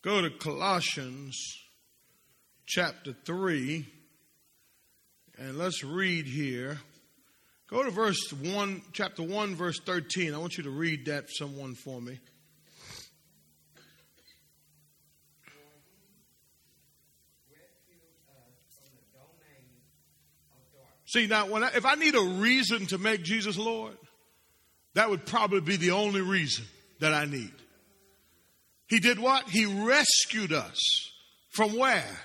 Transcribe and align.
Go 0.00 0.22
to 0.22 0.30
Colossians 0.30 1.36
chapter 2.66 3.12
3, 3.24 3.84
and 5.38 5.58
let's 5.58 5.82
read 5.82 6.24
here. 6.24 6.78
Go 7.68 7.82
to 7.82 7.90
verse 7.90 8.32
1, 8.32 8.82
chapter 8.92 9.24
1, 9.24 9.56
verse 9.56 9.80
13. 9.80 10.34
I 10.34 10.38
want 10.38 10.56
you 10.56 10.62
to 10.62 10.70
read 10.70 11.06
that 11.06 11.24
someone 11.28 11.74
for 11.74 12.00
me. 12.00 12.20
See, 21.06 21.26
now, 21.26 21.46
when 21.46 21.64
I, 21.64 21.70
if 21.74 21.84
I 21.84 21.96
need 21.96 22.14
a 22.14 22.22
reason 22.22 22.86
to 22.86 22.98
make 22.98 23.24
Jesus 23.24 23.58
Lord, 23.58 23.96
that 24.94 25.10
would 25.10 25.26
probably 25.26 25.60
be 25.60 25.76
the 25.76 25.90
only 25.90 26.20
reason 26.20 26.66
that 27.00 27.12
I 27.12 27.24
need. 27.24 27.52
He 28.88 29.00
did 29.00 29.18
what? 29.18 29.48
He 29.48 29.66
rescued 29.66 30.52
us 30.52 30.78
from 31.50 31.76
where? 31.76 32.18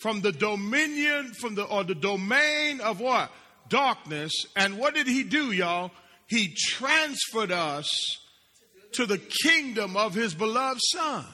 From 0.00 0.20
the 0.22 0.32
dominion, 0.32 1.32
from 1.40 1.54
the, 1.54 1.64
or 1.64 1.84
the 1.84 1.94
domain 1.94 2.80
of 2.80 3.00
what? 3.00 3.30
Darkness. 3.68 4.32
And 4.56 4.78
what 4.78 4.94
did 4.94 5.06
he 5.06 5.22
do, 5.22 5.52
y'all? 5.52 5.90
He 6.26 6.54
transferred 6.54 7.52
us 7.52 7.90
to 8.92 9.06
the 9.06 9.18
kingdom 9.18 9.96
of 9.96 10.14
his 10.14 10.34
beloved 10.34 10.80
son. 10.92 11.24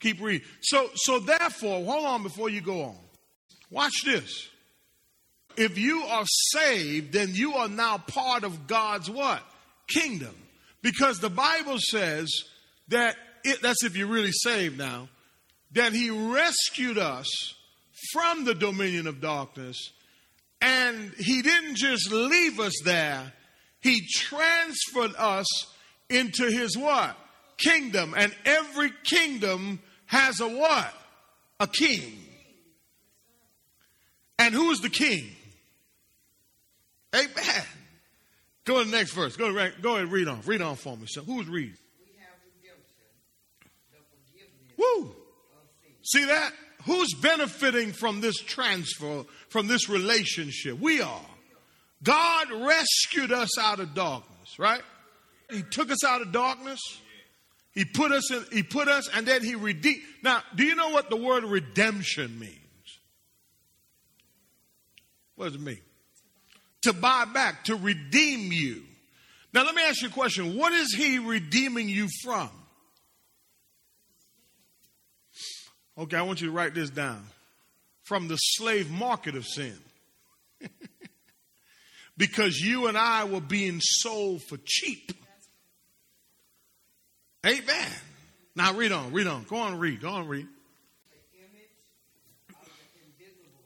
Keep 0.00 0.20
reading. 0.20 0.46
So, 0.60 0.90
so 0.94 1.18
therefore, 1.18 1.84
hold 1.84 2.04
on 2.04 2.22
before 2.22 2.50
you 2.50 2.60
go 2.60 2.82
on. 2.82 2.96
Watch 3.70 4.04
this 4.04 4.48
if 5.56 5.78
you 5.78 6.02
are 6.02 6.24
saved, 6.52 7.12
then 7.12 7.30
you 7.34 7.54
are 7.54 7.68
now 7.68 7.98
part 7.98 8.44
of 8.44 8.66
God's 8.66 9.10
what? 9.10 9.42
Kingdom. 9.88 10.34
Because 10.82 11.18
the 11.18 11.30
Bible 11.30 11.78
says 11.78 12.30
that 12.88 13.16
it, 13.46 13.62
that's 13.62 13.84
if 13.84 13.96
you're 13.96 14.06
really 14.06 14.32
saved 14.32 14.78
now, 14.78 15.08
that 15.72 15.92
he 15.92 16.10
rescued 16.10 16.98
us 16.98 17.28
from 18.12 18.44
the 18.44 18.54
dominion 18.54 19.06
of 19.06 19.20
darkness 19.20 19.92
and 20.60 21.12
he 21.18 21.42
didn't 21.42 21.76
just 21.76 22.10
leave 22.10 22.58
us 22.60 22.74
there, 22.84 23.32
he 23.80 24.06
transferred 24.14 25.14
us 25.16 25.46
into 26.08 26.50
his 26.50 26.76
what? 26.76 27.16
Kingdom. 27.58 28.14
And 28.16 28.34
every 28.44 28.90
kingdom 29.04 29.80
has 30.06 30.40
a 30.40 30.48
what? 30.48 30.92
A 31.60 31.66
king. 31.66 32.18
And 34.38 34.54
who's 34.54 34.80
the 34.80 34.90
king? 34.90 35.30
Amen. 37.14 37.64
Go 38.64 38.80
to 38.80 38.90
the 38.90 38.96
next 38.96 39.12
verse. 39.12 39.36
Go, 39.36 39.46
ahead, 39.56 39.74
go 39.80 39.96
ahead 39.96 40.10
read 40.10 40.28
on. 40.28 40.40
Read 40.44 40.60
on 40.60 40.76
for 40.76 40.96
me. 40.96 41.06
So 41.06 41.22
who's 41.22 41.46
reading? 41.46 41.76
Woo! 44.76 45.14
See 46.02 46.24
that? 46.24 46.52
Who's 46.84 47.14
benefiting 47.14 47.92
from 47.92 48.20
this 48.20 48.36
transfer, 48.36 49.24
from 49.48 49.66
this 49.66 49.88
relationship? 49.88 50.78
We 50.78 51.00
are. 51.00 51.26
God 52.02 52.52
rescued 52.52 53.32
us 53.32 53.58
out 53.58 53.80
of 53.80 53.94
darkness, 53.94 54.58
right? 54.58 54.82
He 55.50 55.62
took 55.62 55.90
us 55.90 56.04
out 56.04 56.22
of 56.22 56.32
darkness. 56.32 56.80
He 57.72 57.84
put 57.84 58.12
us 58.12 58.30
in, 58.30 58.44
he 58.52 58.62
put 58.62 58.88
us, 58.88 59.08
and 59.14 59.26
then 59.26 59.42
he 59.42 59.54
redeemed. 59.54 60.00
Now, 60.22 60.42
do 60.54 60.64
you 60.64 60.74
know 60.74 60.90
what 60.90 61.10
the 61.10 61.16
word 61.16 61.44
redemption 61.44 62.38
means? 62.38 62.54
What 65.34 65.46
does 65.46 65.56
it 65.56 65.60
mean? 65.60 65.80
to 66.86 66.92
buy 66.92 67.24
back, 67.24 67.64
to 67.64 67.74
redeem 67.74 68.52
you. 68.52 68.82
Now, 69.52 69.64
let 69.64 69.74
me 69.74 69.82
ask 69.82 70.02
you 70.02 70.08
a 70.08 70.12
question. 70.12 70.56
What 70.56 70.72
is 70.72 70.94
he 70.94 71.18
redeeming 71.18 71.88
you 71.88 72.08
from? 72.22 72.48
Okay, 75.98 76.16
I 76.16 76.22
want 76.22 76.40
you 76.40 76.48
to 76.48 76.52
write 76.52 76.74
this 76.74 76.90
down. 76.90 77.22
From 78.02 78.28
the 78.28 78.36
slave 78.36 78.90
market 78.90 79.34
of 79.34 79.46
sin. 79.46 79.76
because 82.16 82.58
you 82.58 82.86
and 82.86 82.96
I 82.96 83.24
were 83.24 83.40
being 83.40 83.80
sold 83.80 84.42
for 84.42 84.58
cheap. 84.64 85.12
Amen. 87.44 87.88
Now 88.54 88.74
read 88.74 88.92
on, 88.92 89.12
read 89.12 89.26
on. 89.26 89.44
Go 89.44 89.56
on, 89.56 89.78
read. 89.78 90.00
Go 90.00 90.10
on, 90.10 90.28
read. 90.28 90.46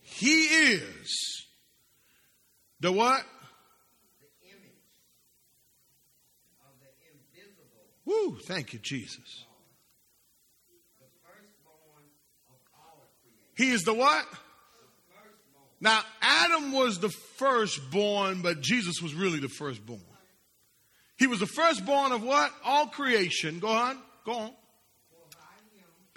He 0.03 0.43
is 0.43 1.47
the 2.81 2.93
what? 2.93 3.25
The 4.21 4.49
image 4.51 4.71
of 6.61 6.75
the 6.79 7.41
invisible. 7.41 7.87
Woo, 8.05 8.39
thank 8.47 8.75
you, 8.75 8.81
Jesus. 8.81 9.47
He 13.61 13.73
is 13.73 13.83
the 13.83 13.93
what? 13.93 14.25
Now, 15.83 16.01
Adam 16.23 16.73
was 16.73 16.99
the 16.99 17.11
firstborn, 17.11 18.41
but 18.41 18.63
Jesus 18.63 19.03
was 19.03 19.13
really 19.13 19.39
the 19.39 19.51
firstborn. 19.51 20.01
He 21.19 21.27
was 21.27 21.41
the 21.41 21.47
firstborn 21.47 22.13
of 22.13 22.23
what? 22.23 22.51
All 22.65 22.87
creation. 22.87 23.59
Go 23.59 23.69
on. 23.69 23.99
Go 24.25 24.33
on. 24.33 24.53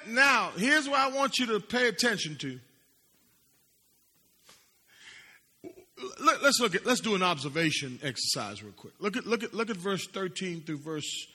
Now, 0.08 0.52
here's 0.56 0.88
what 0.88 1.00
I 1.00 1.10
want 1.10 1.38
you 1.38 1.48
to 1.48 1.60
pay 1.60 1.90
attention 1.90 2.38
to. 2.38 2.60
let, 6.22 6.42
us 6.44 6.62
look 6.62 6.76
at 6.76 6.86
let's 6.86 7.02
do 7.02 7.14
an 7.16 7.24
observation 7.24 8.00
exercise 8.04 8.64
real 8.64 8.72
quick. 8.72 8.94
Look 9.00 9.18
at 9.18 9.26
look 9.26 9.44
at 9.44 9.54
look 9.54 9.70
at 9.70 9.76
verse 9.76 10.08
thirteen 10.14 10.62
through 10.62 10.80
verse 10.80 11.28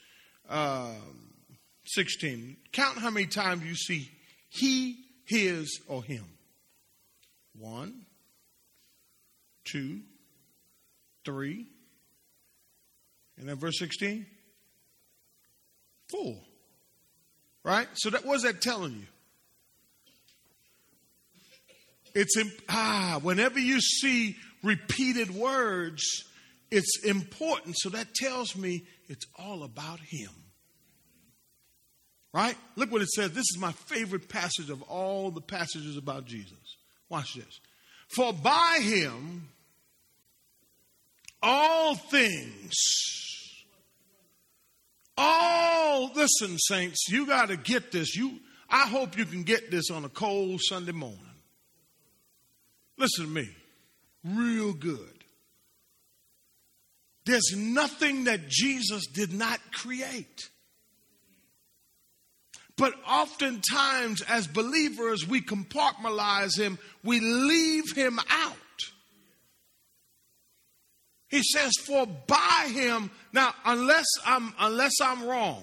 uh, 0.48 0.94
sixteen. 1.84 2.56
Count 2.72 2.96
how 2.96 3.10
many 3.10 3.26
times 3.26 3.62
you 3.64 3.74
see 3.74 4.10
he, 4.48 4.96
his, 5.28 5.80
or 5.86 6.02
him. 6.02 6.24
One, 7.56 8.06
two, 9.64 10.00
three, 11.24 11.66
and 13.36 13.48
then 13.48 13.56
verse 13.56 13.78
sixteen. 13.78 14.26
Four. 16.08 16.36
Right. 17.62 17.88
So 17.94 18.10
that 18.10 18.24
what's 18.24 18.44
that 18.44 18.62
telling 18.62 18.94
you? 18.94 19.06
It's 22.14 22.34
ah, 22.68 23.20
whenever 23.22 23.58
you 23.58 23.80
see 23.80 24.36
repeated 24.62 25.30
words, 25.30 26.02
it's 26.70 27.04
important. 27.04 27.76
So 27.78 27.90
that 27.90 28.14
tells 28.14 28.56
me 28.56 28.84
it's 29.08 29.26
all 29.38 29.62
about 29.62 30.00
Him. 30.00 30.30
Right? 32.38 32.56
Look 32.76 32.92
what 32.92 33.02
it 33.02 33.08
says. 33.08 33.32
This 33.32 33.50
is 33.50 33.58
my 33.58 33.72
favorite 33.72 34.28
passage 34.28 34.70
of 34.70 34.80
all 34.82 35.32
the 35.32 35.40
passages 35.40 35.96
about 35.96 36.24
Jesus. 36.24 36.76
Watch 37.08 37.34
this. 37.34 37.58
For 38.06 38.32
by 38.32 38.78
Him, 38.80 39.48
all 41.42 41.96
things, 41.96 42.76
all, 45.16 46.12
listen, 46.14 46.56
saints, 46.58 47.08
you 47.08 47.26
got 47.26 47.48
to 47.48 47.56
get 47.56 47.90
this. 47.90 48.14
You, 48.14 48.38
I 48.70 48.86
hope 48.86 49.18
you 49.18 49.24
can 49.24 49.42
get 49.42 49.72
this 49.72 49.90
on 49.90 50.04
a 50.04 50.08
cold 50.08 50.60
Sunday 50.62 50.92
morning. 50.92 51.18
Listen 52.96 53.24
to 53.24 53.30
me 53.32 53.48
real 54.22 54.74
good. 54.74 55.24
There's 57.24 57.52
nothing 57.56 58.24
that 58.24 58.46
Jesus 58.46 59.08
did 59.08 59.32
not 59.32 59.58
create. 59.72 60.50
But 62.78 62.94
oftentimes, 63.06 64.22
as 64.22 64.46
believers, 64.46 65.26
we 65.26 65.42
compartmentalize 65.42 66.56
him, 66.56 66.78
we 67.02 67.20
leave 67.20 67.92
him 67.94 68.18
out. 68.30 68.56
He 71.28 71.42
says, 71.42 71.72
For 71.84 72.06
by 72.06 72.70
him, 72.72 73.10
now, 73.32 73.52
unless 73.66 74.06
I'm, 74.24 74.54
unless 74.58 74.94
I'm 75.02 75.24
wrong, 75.24 75.62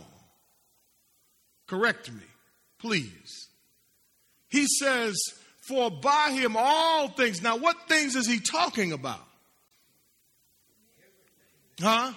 correct 1.68 2.12
me, 2.12 2.22
please. 2.80 3.48
He 4.50 4.68
says, 4.68 5.16
for 5.68 5.90
by 5.90 6.32
him 6.32 6.56
all 6.58 7.10
things. 7.10 7.42
Now, 7.42 7.58
what 7.58 7.88
things 7.88 8.16
is 8.16 8.28
he 8.28 8.40
talking 8.40 8.92
about? 8.92 9.26
Huh? 11.82 12.14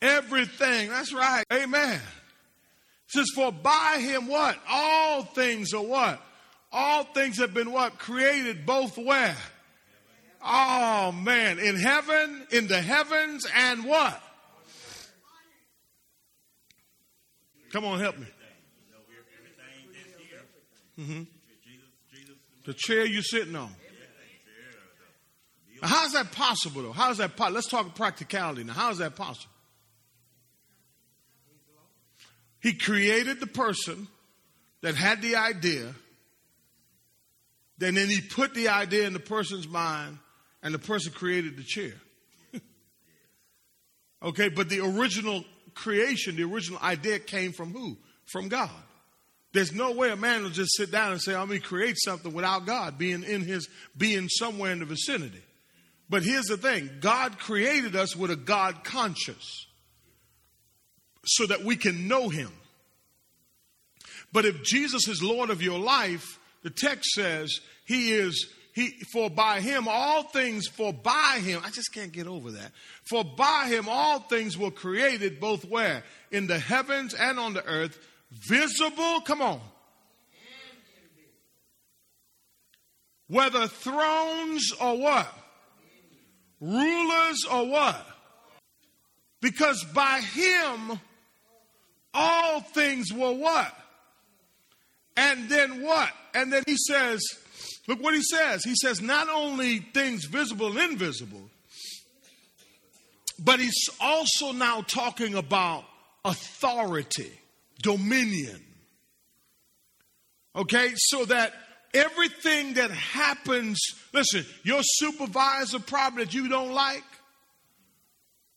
Everything. 0.00 0.88
That's 0.88 1.12
right. 1.12 1.44
Amen. 1.52 2.00
Says, 3.10 3.26
for 3.34 3.50
by 3.50 3.98
him 4.00 4.28
what? 4.28 4.56
All 4.68 5.24
things 5.24 5.74
are 5.74 5.82
what? 5.82 6.20
All 6.70 7.02
things 7.02 7.38
have 7.38 7.52
been 7.52 7.72
what? 7.72 7.98
Created 7.98 8.64
both 8.64 8.96
where? 8.96 9.36
Oh 10.42 11.12
man, 11.12 11.58
in 11.58 11.76
heaven, 11.76 12.46
in 12.50 12.68
the 12.68 12.80
heavens, 12.80 13.46
and 13.54 13.84
what? 13.84 14.22
Come 17.72 17.84
on, 17.84 18.00
help 18.00 18.18
me. 18.18 18.26
Mm-hmm. 20.98 21.22
The 22.66 22.74
chair 22.74 23.04
you're 23.06 23.22
sitting 23.22 23.56
on. 23.56 23.74
How 25.82 26.04
is 26.06 26.12
that 26.12 26.30
possible, 26.32 26.82
though? 26.82 26.92
How 26.92 27.10
is 27.10 27.18
that 27.18 27.36
possible? 27.36 27.54
Let's 27.54 27.68
talk 27.68 27.94
practicality 27.94 28.64
now. 28.64 28.74
How 28.74 28.90
is 28.90 28.98
that 28.98 29.16
possible? 29.16 29.49
He 32.60 32.74
created 32.74 33.40
the 33.40 33.46
person 33.46 34.06
that 34.82 34.94
had 34.94 35.22
the 35.22 35.36
idea, 35.36 35.94
then 37.78 37.96
he 37.96 38.20
put 38.20 38.54
the 38.54 38.68
idea 38.68 39.06
in 39.06 39.12
the 39.12 39.20
person's 39.20 39.66
mind, 39.66 40.18
and 40.62 40.74
the 40.74 40.78
person 40.78 41.12
created 41.12 41.56
the 41.56 41.64
chair. 41.64 41.94
okay, 44.22 44.48
but 44.48 44.68
the 44.68 44.80
original 44.80 45.44
creation, 45.74 46.36
the 46.36 46.44
original 46.44 46.78
idea 46.82 47.18
came 47.18 47.52
from 47.52 47.72
who? 47.72 47.96
From 48.26 48.48
God. 48.48 48.70
There's 49.52 49.72
no 49.72 49.92
way 49.92 50.10
a 50.10 50.16
man 50.16 50.42
will 50.42 50.50
just 50.50 50.76
sit 50.76 50.92
down 50.92 51.12
and 51.12 51.20
say, 51.20 51.34
I'm 51.34 51.48
going 51.48 51.60
to 51.60 51.66
create 51.66 51.96
something 51.98 52.32
without 52.32 52.66
God 52.66 52.98
being 52.98 53.24
in 53.24 53.42
his, 53.42 53.68
being 53.96 54.28
somewhere 54.28 54.70
in 54.72 54.78
the 54.78 54.84
vicinity. 54.84 55.42
But 56.08 56.22
here's 56.22 56.46
the 56.46 56.56
thing 56.56 56.90
God 57.00 57.38
created 57.38 57.96
us 57.96 58.14
with 58.14 58.30
a 58.30 58.36
God 58.36 58.84
conscious 58.84 59.66
so 61.24 61.46
that 61.46 61.64
we 61.64 61.76
can 61.76 62.08
know 62.08 62.28
him. 62.28 62.50
But 64.32 64.44
if 64.44 64.62
Jesus 64.62 65.08
is 65.08 65.22
Lord 65.22 65.50
of 65.50 65.62
your 65.62 65.78
life, 65.78 66.38
the 66.62 66.70
text 66.70 67.10
says 67.14 67.60
he 67.86 68.12
is 68.12 68.48
he 68.72 68.90
for 69.12 69.28
by 69.28 69.60
him 69.60 69.88
all 69.88 70.22
things 70.22 70.68
for 70.68 70.92
by 70.92 71.40
him 71.42 71.60
I 71.64 71.70
just 71.70 71.92
can't 71.92 72.12
get 72.12 72.26
over 72.26 72.52
that. 72.52 72.72
For 73.08 73.24
by 73.24 73.66
him 73.68 73.88
all 73.88 74.20
things 74.20 74.56
were 74.56 74.70
created 74.70 75.40
both 75.40 75.64
where 75.64 76.04
in 76.30 76.46
the 76.46 76.58
heavens 76.58 77.14
and 77.14 77.38
on 77.38 77.54
the 77.54 77.64
earth 77.64 77.98
visible 78.30 79.20
come 79.22 79.42
on 79.42 79.60
whether 83.26 83.66
thrones 83.66 84.72
or 84.80 84.98
what 84.98 85.38
rulers 86.60 87.44
or 87.50 87.66
what 87.66 88.06
because 89.40 89.84
by 89.94 90.20
him 90.20 91.00
all 92.12 92.60
things 92.60 93.12
were 93.12 93.32
what 93.32 93.74
and 95.20 95.48
then 95.50 95.82
what? 95.82 96.10
And 96.34 96.50
then 96.50 96.62
he 96.66 96.76
says, 96.88 97.20
look 97.86 98.02
what 98.02 98.14
he 98.14 98.22
says. 98.22 98.64
He 98.64 98.74
says, 98.74 99.02
not 99.02 99.28
only 99.28 99.78
things 99.78 100.24
visible 100.24 100.68
and 100.78 100.92
invisible, 100.92 101.50
but 103.38 103.60
he's 103.60 103.88
also 104.00 104.52
now 104.52 104.80
talking 104.80 105.34
about 105.34 105.84
authority, 106.24 107.32
dominion. 107.82 108.62
Okay, 110.56 110.92
so 110.96 111.26
that 111.26 111.52
everything 111.92 112.74
that 112.74 112.90
happens, 112.90 113.78
listen, 114.14 114.46
your 114.62 114.80
supervisor 114.82 115.80
problem 115.80 116.24
that 116.24 116.32
you 116.32 116.48
don't 116.48 116.72
like, 116.72 117.04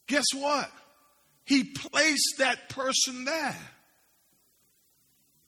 guess 0.08 0.26
what? 0.34 0.72
He 1.46 1.64
placed 1.64 2.36
that 2.38 2.70
person 2.70 3.26
there. 3.26 3.58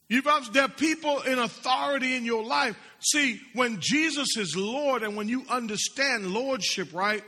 You've 0.08 0.28
there 0.52 0.64
are 0.64 0.70
people 0.70 1.22
in 1.22 1.40
authority 1.40 2.16
in 2.16 2.26
your 2.26 2.44
life. 2.44 2.78
See, 3.00 3.42
when 3.54 3.80
Jesus 3.80 4.38
is 4.38 4.56
Lord 4.56 5.02
and 5.02 5.16
when 5.16 5.28
you 5.28 5.44
understand 5.50 6.28
lordship, 6.28 6.94
right, 6.94 7.24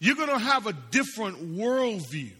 you're 0.00 0.16
going 0.16 0.28
to 0.28 0.38
have 0.38 0.66
a 0.66 0.72
different 0.72 1.54
worldview. 1.56 2.32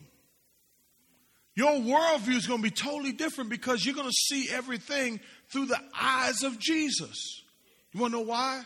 Your 1.54 1.72
worldview 1.72 2.36
is 2.36 2.46
going 2.46 2.60
to 2.60 2.68
be 2.68 2.74
totally 2.74 3.12
different 3.12 3.50
because 3.50 3.84
you're 3.84 3.94
going 3.94 4.08
to 4.08 4.12
see 4.12 4.48
everything 4.50 5.20
through 5.52 5.66
the 5.66 5.80
eyes 6.00 6.42
of 6.42 6.58
Jesus. 6.58 7.42
You 7.92 8.00
want 8.00 8.12
to 8.14 8.20
know 8.20 8.24
why? 8.24 8.62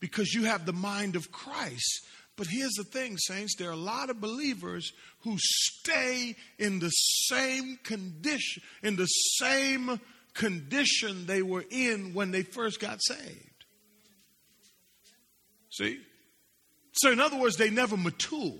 Because 0.00 0.32
you 0.32 0.44
have 0.44 0.66
the 0.66 0.72
mind 0.72 1.16
of 1.16 1.32
Christ. 1.32 2.06
But 2.36 2.48
here's 2.48 2.72
the 2.72 2.84
thing, 2.84 3.16
saints 3.16 3.54
there 3.56 3.68
are 3.68 3.72
a 3.72 3.76
lot 3.76 4.10
of 4.10 4.20
believers 4.20 4.92
who 5.20 5.36
stay 5.38 6.34
in 6.58 6.80
the 6.80 6.90
same 6.90 7.78
condition, 7.84 8.62
in 8.82 8.96
the 8.96 9.06
same 9.06 10.00
condition 10.34 11.26
they 11.26 11.42
were 11.42 11.64
in 11.70 12.12
when 12.12 12.32
they 12.32 12.42
first 12.42 12.80
got 12.80 13.00
saved. 13.00 13.64
See? 15.70 16.00
So, 16.92 17.12
in 17.12 17.20
other 17.20 17.36
words, 17.36 17.56
they 17.56 17.70
never 17.70 17.96
mature. 17.96 18.54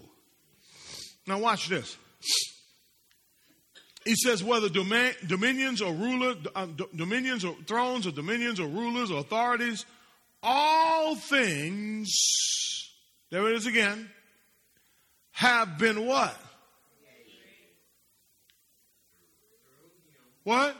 Now, 1.27 1.39
watch 1.39 1.69
this. 1.69 1.97
He 4.05 4.15
says, 4.17 4.45
whether 4.45 4.69
dominions 4.69 5.81
or 5.81 5.93
rulers, 5.95 6.37
uh, 6.55 6.67
dominions 6.95 7.45
or 7.45 7.57
thrones 7.67 8.07
or 8.07 8.11
dominions 8.11 8.61
or 8.61 8.67
rulers 8.67 9.11
or 9.11 9.21
authorities, 9.21 9.87
all 10.43 11.17
things 11.17 12.13
there 13.35 13.49
it 13.49 13.57
is 13.57 13.67
again. 13.67 14.09
Have 15.33 15.77
been 15.77 16.07
what? 16.07 16.41
What? 20.45 20.77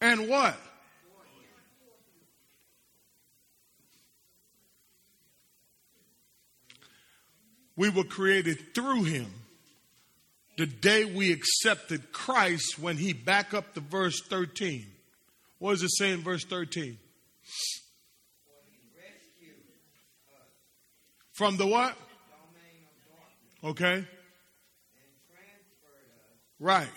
And 0.00 0.28
what? 0.28 0.56
We 7.76 7.90
were 7.90 8.02
created 8.02 8.74
through 8.74 9.04
him. 9.04 9.30
The 10.58 10.66
day 10.66 11.04
we 11.04 11.32
accepted 11.32 12.10
Christ, 12.10 12.80
when 12.80 12.96
he 12.96 13.12
back 13.12 13.54
up 13.54 13.72
to 13.74 13.80
verse 13.80 14.20
13. 14.20 14.84
What 15.60 15.74
does 15.74 15.84
it 15.84 15.92
say 15.96 16.10
in 16.10 16.22
verse 16.22 16.44
13? 16.44 16.98
From 21.36 21.58
the 21.58 21.66
what? 21.66 21.94
Okay. 23.62 24.04
Right. 26.58 26.88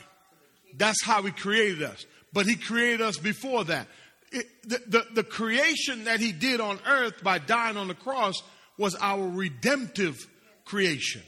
That's 0.78 1.04
how 1.04 1.22
he 1.24 1.32
created 1.32 1.84
us. 1.84 2.06
But 2.32 2.46
he 2.46 2.56
created 2.56 3.02
us 3.02 3.18
before 3.18 3.66
that. 3.66 3.88
It, 4.32 4.46
the, 4.64 4.82
the, 4.88 5.06
the 5.16 5.24
creation 5.24 6.06
that 6.06 6.20
he 6.20 6.32
did 6.32 6.62
on 6.62 6.80
earth 6.88 7.22
by 7.24 7.40
dying 7.40 7.76
on 7.76 7.88
the 7.88 7.96
cross 7.96 8.36
was 8.78 8.96
our 8.96 9.28
redemptive 9.28 10.16
creation. 10.64 11.24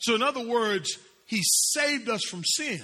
So, 0.00 0.14
in 0.14 0.22
other 0.22 0.46
words, 0.46 0.98
he 1.26 1.40
saved 1.42 2.08
us 2.10 2.24
from 2.24 2.44
sin. 2.44 2.82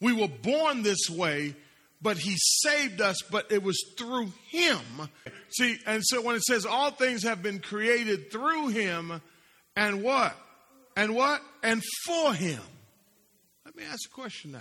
We 0.00 0.12
were 0.12 0.28
born 0.28 0.82
this 0.82 1.08
way 1.08 1.54
but 2.02 2.18
he 2.18 2.36
saved 2.38 3.00
us, 3.00 3.22
but 3.30 3.50
it 3.52 3.62
was 3.62 3.76
through 3.98 4.32
him. 4.48 4.80
See, 5.50 5.78
and 5.86 6.02
so 6.04 6.22
when 6.22 6.36
it 6.36 6.42
says 6.42 6.64
all 6.64 6.90
things 6.90 7.22
have 7.24 7.42
been 7.42 7.58
created 7.58 8.30
through 8.32 8.68
him, 8.68 9.20
and 9.76 10.02
what? 10.02 10.36
And 10.96 11.14
what? 11.14 11.42
And 11.62 11.82
for 12.04 12.32
him. 12.32 12.60
Let 13.64 13.76
me 13.76 13.84
ask 13.84 14.08
a 14.10 14.14
question 14.14 14.52
now. 14.52 14.58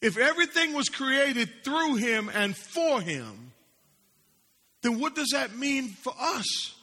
If 0.00 0.16
everything 0.16 0.74
was 0.74 0.88
created 0.88 1.64
through 1.64 1.96
him 1.96 2.30
and 2.32 2.56
for 2.56 3.00
him, 3.00 3.52
then 4.82 5.00
what 5.00 5.14
does 5.14 5.30
that 5.32 5.56
mean 5.56 5.88
for 5.88 6.12
us? 6.18 6.74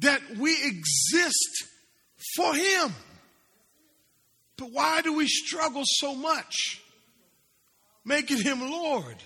That 0.00 0.20
we 0.36 0.52
exist 0.52 1.64
for 2.36 2.54
him. 2.54 2.92
But 4.56 4.70
why 4.70 5.02
do 5.02 5.14
we 5.14 5.26
struggle 5.26 5.82
so 5.84 6.14
much 6.14 6.80
making 8.04 8.40
him 8.40 8.60
Lord 8.60 9.16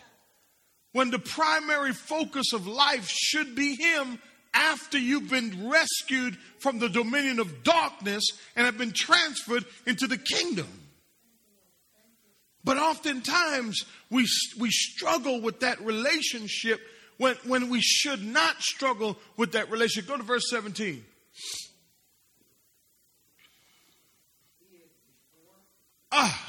when 0.93 1.11
the 1.11 1.19
primary 1.19 1.93
focus 1.93 2.53
of 2.53 2.67
life 2.67 3.09
should 3.09 3.55
be 3.55 3.75
him 3.77 4.19
after 4.55 4.99
you've 4.99 5.29
been 5.29 5.69
rescued 5.69 6.37
from 6.59 6.79
the 6.79 6.89
dominion 6.89 7.39
of 7.39 7.63
darkness 7.63 8.25
and 8.57 8.65
have 8.67 8.79
been 8.79 8.93
transferred 8.93 9.65
into 9.87 10.07
the 10.07 10.19
kingdom? 10.19 10.69
But 12.65 12.79
oftentimes 12.79 13.85
we, 14.11 14.27
we 14.59 14.71
struggle 14.71 15.41
with 15.41 15.61
that 15.61 15.81
relationship 15.81 16.81
when, 17.19 17.35
when 17.47 17.69
we 17.69 17.81
should 17.81 18.25
not 18.25 18.63
struggle 18.63 19.19
with 19.37 19.53
that 19.53 19.71
relationship. 19.71 20.09
Go 20.09 20.17
to 20.17 20.23
verse 20.23 20.49
17. 20.51 21.05
Ah. 26.11 26.45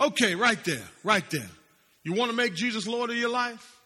Okay, 0.00 0.34
right 0.34 0.62
there, 0.64 0.84
right 1.02 1.28
there. 1.30 1.48
You 2.04 2.12
want 2.12 2.30
to 2.30 2.36
make 2.36 2.54
Jesus 2.54 2.86
Lord 2.86 3.10
of 3.10 3.16
your 3.16 3.30
life? 3.30 3.76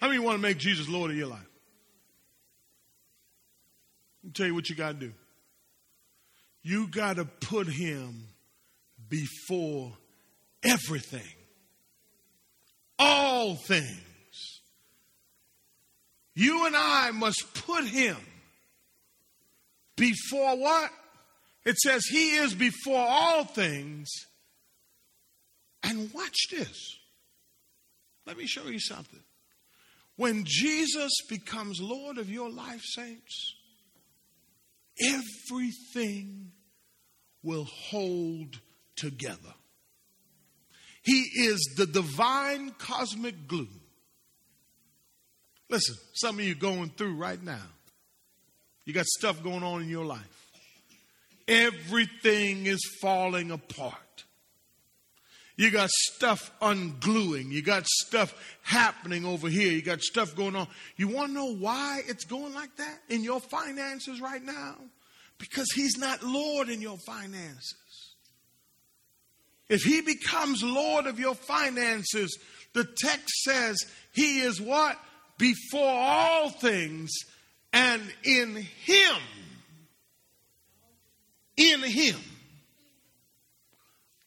How 0.00 0.08
many 0.08 0.18
want 0.18 0.36
to 0.36 0.42
make 0.42 0.58
Jesus 0.58 0.88
Lord 0.88 1.10
of 1.10 1.16
your 1.16 1.28
life? 1.28 1.48
Let 4.22 4.28
me 4.28 4.32
tell 4.32 4.46
you 4.46 4.54
what 4.54 4.68
you 4.68 4.76
got 4.76 4.98
to 4.98 5.06
do. 5.06 5.12
You 6.62 6.88
got 6.88 7.16
to 7.16 7.24
put 7.24 7.68
him 7.68 8.28
before 9.08 9.92
everything, 10.62 11.32
all 12.98 13.54
things. 13.54 14.60
You 16.34 16.66
and 16.66 16.76
I 16.76 17.12
must 17.12 17.54
put 17.66 17.84
him 17.84 18.16
before 19.96 20.56
what? 20.58 20.90
It 21.66 21.76
says, 21.78 22.06
He 22.06 22.36
is 22.36 22.54
before 22.54 23.04
all 23.06 23.44
things. 23.44 24.08
And 25.82 26.10
watch 26.14 26.48
this. 26.50 26.96
Let 28.24 28.38
me 28.38 28.46
show 28.46 28.68
you 28.68 28.80
something. 28.80 29.20
When 30.16 30.44
Jesus 30.46 31.12
becomes 31.28 31.80
Lord 31.80 32.18
of 32.18 32.30
your 32.30 32.50
life, 32.50 32.82
saints, 32.82 33.54
everything 35.00 36.52
will 37.42 37.64
hold 37.64 38.60
together. 38.94 39.54
He 41.02 41.20
is 41.36 41.74
the 41.76 41.86
divine 41.86 42.70
cosmic 42.78 43.46
glue. 43.46 43.68
Listen, 45.68 45.96
some 46.14 46.38
of 46.38 46.44
you 46.44 46.54
going 46.54 46.90
through 46.90 47.16
right 47.16 47.42
now. 47.42 47.66
You 48.84 48.92
got 48.92 49.04
stuff 49.04 49.42
going 49.42 49.62
on 49.62 49.82
in 49.82 49.88
your 49.88 50.04
life. 50.04 50.35
Everything 51.48 52.66
is 52.66 52.80
falling 53.00 53.50
apart. 53.50 54.24
You 55.56 55.70
got 55.70 55.88
stuff 55.90 56.50
ungluing. 56.60 57.50
You 57.50 57.62
got 57.62 57.86
stuff 57.86 58.34
happening 58.62 59.24
over 59.24 59.48
here. 59.48 59.72
You 59.72 59.80
got 59.80 60.02
stuff 60.02 60.36
going 60.36 60.54
on. 60.54 60.68
You 60.96 61.08
want 61.08 61.28
to 61.28 61.34
know 61.34 61.54
why 61.54 62.02
it's 62.06 62.24
going 62.24 62.52
like 62.52 62.76
that 62.76 62.98
in 63.08 63.24
your 63.24 63.40
finances 63.40 64.20
right 64.20 64.42
now? 64.42 64.76
Because 65.38 65.68
He's 65.74 65.96
not 65.96 66.22
Lord 66.22 66.68
in 66.68 66.82
your 66.82 66.98
finances. 67.06 67.74
If 69.68 69.82
He 69.82 70.02
becomes 70.02 70.62
Lord 70.62 71.06
of 71.06 71.18
your 71.18 71.34
finances, 71.34 72.38
the 72.74 72.84
text 72.84 73.34
says 73.44 73.78
He 74.12 74.40
is 74.40 74.60
what? 74.60 74.98
Before 75.38 75.88
all 75.88 76.50
things 76.50 77.10
and 77.72 78.02
in 78.24 78.56
Him. 78.56 79.16
In 81.56 81.82
Him 81.82 82.16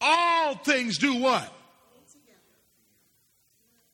all 0.01 0.55
things 0.55 0.97
do 0.97 1.15
what? 1.15 1.53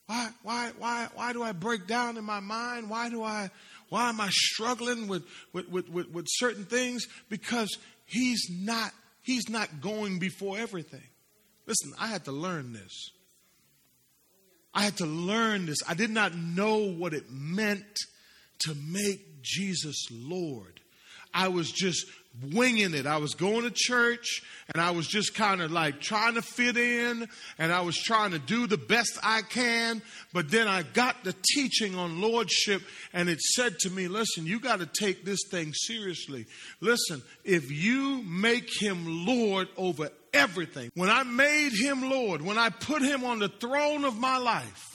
Why, 0.07 0.29
why, 0.43 0.71
why, 0.77 1.07
why 1.15 1.33
do 1.33 1.41
I 1.41 1.51
break 1.51 1.87
down 1.87 2.17
in 2.17 2.23
my 2.23 2.39
mind? 2.39 2.91
Why 2.91 3.09
do 3.09 3.23
I, 3.23 3.49
why 3.89 4.09
am 4.09 4.21
I 4.21 4.29
struggling 4.29 5.07
with, 5.07 5.23
with, 5.51 5.67
with, 5.67 5.89
with, 5.89 6.11
with 6.11 6.25
certain 6.29 6.65
things? 6.65 7.07
Because 7.27 7.75
he's 8.05 8.47
not, 8.51 8.91
he's 9.23 9.49
not 9.49 9.81
going 9.81 10.19
before 10.19 10.59
everything. 10.59 11.01
Listen, 11.65 11.93
I 11.99 12.05
had 12.05 12.25
to 12.25 12.31
learn 12.31 12.71
this. 12.71 13.09
I 14.75 14.83
had 14.83 14.97
to 14.97 15.07
learn 15.07 15.65
this. 15.65 15.79
I 15.87 15.95
did 15.95 16.11
not 16.11 16.35
know 16.35 16.91
what 16.91 17.15
it 17.15 17.31
meant 17.31 17.97
to 18.65 18.75
make 18.75 19.41
Jesus 19.41 20.05
Lord. 20.11 20.81
I 21.35 21.49
was 21.49 21.69
just 21.71 22.07
winging 22.51 22.93
it. 22.93 23.05
I 23.05 23.17
was 23.17 23.33
going 23.33 23.63
to 23.63 23.71
church 23.73 24.41
and 24.73 24.81
I 24.81 24.91
was 24.91 25.07
just 25.07 25.35
kind 25.35 25.61
of 25.61 25.71
like 25.71 26.01
trying 26.01 26.35
to 26.35 26.41
fit 26.41 26.77
in 26.77 27.27
and 27.57 27.71
I 27.71 27.81
was 27.81 27.97
trying 27.97 28.31
to 28.31 28.39
do 28.39 28.67
the 28.67 28.77
best 28.77 29.17
I 29.23 29.41
can. 29.41 30.01
But 30.33 30.49
then 30.49 30.67
I 30.67 30.83
got 30.83 31.23
the 31.23 31.35
teaching 31.53 31.95
on 31.95 32.21
lordship 32.21 32.81
and 33.13 33.29
it 33.29 33.41
said 33.41 33.79
to 33.79 33.89
me, 33.89 34.07
listen, 34.07 34.45
you 34.45 34.59
got 34.59 34.79
to 34.79 34.85
take 34.85 35.25
this 35.25 35.41
thing 35.49 35.73
seriously. 35.73 36.45
Listen, 36.81 37.21
if 37.43 37.71
you 37.71 38.23
make 38.23 38.69
him 38.81 39.25
Lord 39.25 39.67
over 39.77 40.09
everything, 40.33 40.91
when 40.95 41.09
I 41.09 41.23
made 41.23 41.71
him 41.73 42.09
Lord, 42.09 42.41
when 42.41 42.57
I 42.57 42.69
put 42.69 43.01
him 43.01 43.23
on 43.23 43.39
the 43.39 43.49
throne 43.49 44.03
of 44.03 44.17
my 44.17 44.37
life, 44.37 44.94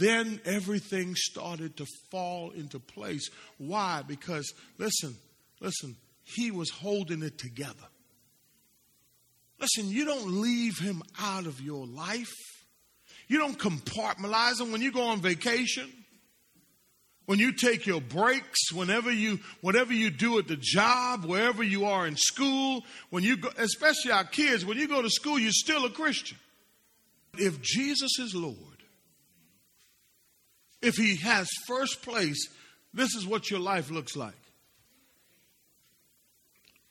then 0.00 0.40
everything 0.44 1.14
started 1.14 1.76
to 1.76 1.86
fall 2.10 2.50
into 2.50 2.80
place. 2.80 3.30
Why? 3.58 4.02
Because, 4.06 4.52
listen, 4.78 5.16
Listen, 5.60 5.96
he 6.24 6.50
was 6.50 6.70
holding 6.70 7.22
it 7.22 7.38
together. 7.38 7.74
Listen, 9.60 9.90
you 9.90 10.06
don't 10.06 10.40
leave 10.40 10.78
him 10.78 11.02
out 11.20 11.46
of 11.46 11.60
your 11.60 11.86
life. 11.86 12.32
You 13.28 13.38
don't 13.38 13.58
compartmentalize 13.58 14.60
him 14.60 14.72
when 14.72 14.80
you 14.80 14.90
go 14.90 15.02
on 15.02 15.20
vacation. 15.20 15.88
When 17.26 17.38
you 17.38 17.52
take 17.52 17.86
your 17.86 18.00
breaks, 18.00 18.72
whenever 18.72 19.12
you, 19.12 19.38
whatever 19.60 19.92
you 19.92 20.10
do 20.10 20.38
at 20.38 20.48
the 20.48 20.56
job, 20.58 21.24
wherever 21.24 21.62
you 21.62 21.84
are 21.84 22.06
in 22.06 22.16
school, 22.16 22.82
when 23.10 23.22
you 23.22 23.36
go, 23.36 23.50
especially 23.56 24.10
our 24.10 24.24
kids, 24.24 24.64
when 24.64 24.78
you 24.78 24.88
go 24.88 25.00
to 25.00 25.10
school, 25.10 25.38
you're 25.38 25.52
still 25.52 25.84
a 25.84 25.90
Christian. 25.90 26.38
If 27.38 27.60
Jesus 27.60 28.18
is 28.18 28.34
Lord, 28.34 28.56
if 30.82 30.96
he 30.96 31.16
has 31.16 31.48
first 31.66 32.02
place, 32.02 32.48
this 32.92 33.14
is 33.14 33.26
what 33.26 33.50
your 33.50 33.60
life 33.60 33.90
looks 33.90 34.16
like. 34.16 34.34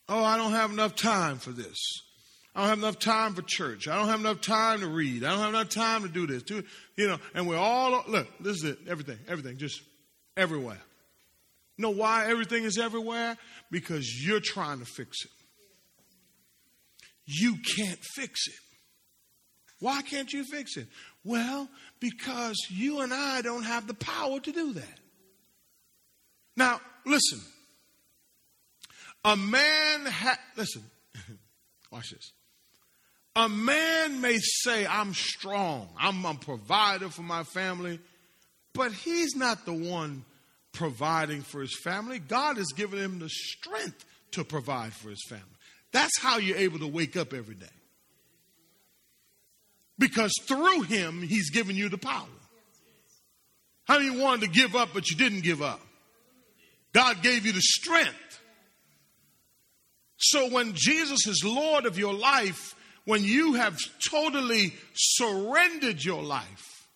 Oh, 0.07 0.23
I 0.23 0.37
don't 0.37 0.51
have 0.51 0.71
enough 0.71 0.95
time 0.95 1.37
for 1.37 1.51
this. 1.51 1.77
I 2.55 2.61
don't 2.61 2.69
have 2.69 2.77
enough 2.79 2.99
time 2.99 3.35
for 3.35 3.43
church. 3.43 3.87
I 3.87 3.95
don't 3.95 4.07
have 4.07 4.19
enough 4.19 4.41
time 4.41 4.79
to 4.81 4.87
read. 4.87 5.23
I 5.23 5.29
don't 5.29 5.39
have 5.39 5.49
enough 5.49 5.69
time 5.69 6.01
to 6.01 6.09
do 6.09 6.25
this. 6.25 6.43
Do, 6.43 6.63
you 6.97 7.07
know, 7.07 7.17
and 7.35 7.47
we're 7.47 7.57
all 7.57 8.03
look. 8.07 8.27
This 8.39 8.57
is 8.57 8.63
it. 8.63 8.79
Everything, 8.87 9.19
everything, 9.27 9.57
just 9.57 9.81
everywhere. 10.35 10.81
You 11.77 11.83
know 11.83 11.91
why 11.91 12.27
everything 12.27 12.63
is 12.63 12.77
everywhere? 12.77 13.37
Because 13.71 14.25
you're 14.25 14.41
trying 14.41 14.79
to 14.79 14.85
fix 14.85 15.25
it. 15.25 15.31
You 17.25 17.57
can't 17.77 17.99
fix 18.15 18.47
it. 18.47 18.59
Why 19.79 20.01
can't 20.01 20.31
you 20.31 20.43
fix 20.43 20.77
it? 20.77 20.87
Well, 21.23 21.69
because 21.99 22.57
you 22.69 23.01
and 23.01 23.13
I 23.13 23.41
don't 23.41 23.63
have 23.63 23.87
the 23.87 23.93
power 23.93 24.39
to 24.39 24.51
do 24.51 24.73
that. 24.73 24.99
Now, 26.55 26.81
listen. 27.05 27.39
A 29.25 29.35
man, 29.35 30.05
ha- 30.05 30.39
listen, 30.55 30.83
watch 31.91 32.11
this. 32.11 32.31
A 33.35 33.47
man 33.47 34.21
may 34.21 34.37
say, 34.39 34.85
I'm 34.85 35.13
strong, 35.13 35.87
I'm 35.97 36.25
a 36.25 36.33
provider 36.33 37.09
for 37.09 37.21
my 37.21 37.43
family, 37.43 37.99
but 38.73 38.91
he's 38.91 39.35
not 39.35 39.65
the 39.65 39.73
one 39.73 40.25
providing 40.73 41.41
for 41.41 41.61
his 41.61 41.77
family. 41.83 42.19
God 42.19 42.57
has 42.57 42.67
given 42.75 42.99
him 42.99 43.19
the 43.19 43.29
strength 43.29 44.05
to 44.31 44.43
provide 44.43 44.93
for 44.93 45.09
his 45.09 45.23
family. 45.29 45.45
That's 45.91 46.19
how 46.19 46.37
you're 46.37 46.57
able 46.57 46.79
to 46.79 46.87
wake 46.87 47.17
up 47.17 47.33
every 47.33 47.55
day. 47.55 47.65
Because 49.99 50.33
through 50.47 50.81
him, 50.81 51.21
he's 51.21 51.51
given 51.51 51.75
you 51.75 51.89
the 51.89 51.97
power. 51.99 52.25
How 53.83 53.99
many 53.99 54.19
wanted 54.19 54.41
to 54.41 54.47
give 54.47 54.75
up, 54.75 54.89
but 54.93 55.09
you 55.09 55.17
didn't 55.17 55.41
give 55.41 55.61
up? 55.61 55.81
God 56.93 57.21
gave 57.21 57.45
you 57.45 57.51
the 57.51 57.61
strength 57.61 58.29
so 60.19 60.49
when 60.49 60.73
Jesus 60.75 61.25
is 61.27 61.43
Lord 61.45 61.85
of 61.85 61.97
your 61.97 62.13
life, 62.13 62.75
when 63.05 63.23
you 63.23 63.53
have 63.53 63.77
totally 64.11 64.73
surrendered 64.93 66.03
your 66.03 66.21
life 66.21 66.87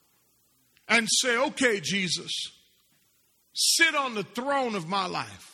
and 0.90 1.08
say, 1.10 1.38
okay, 1.38 1.80
Jesus, 1.80 2.32
sit 3.54 3.96
on 3.96 4.14
the 4.14 4.24
throne 4.24 4.76
of 4.76 4.90
my 4.90 5.08
life. 5.08 5.50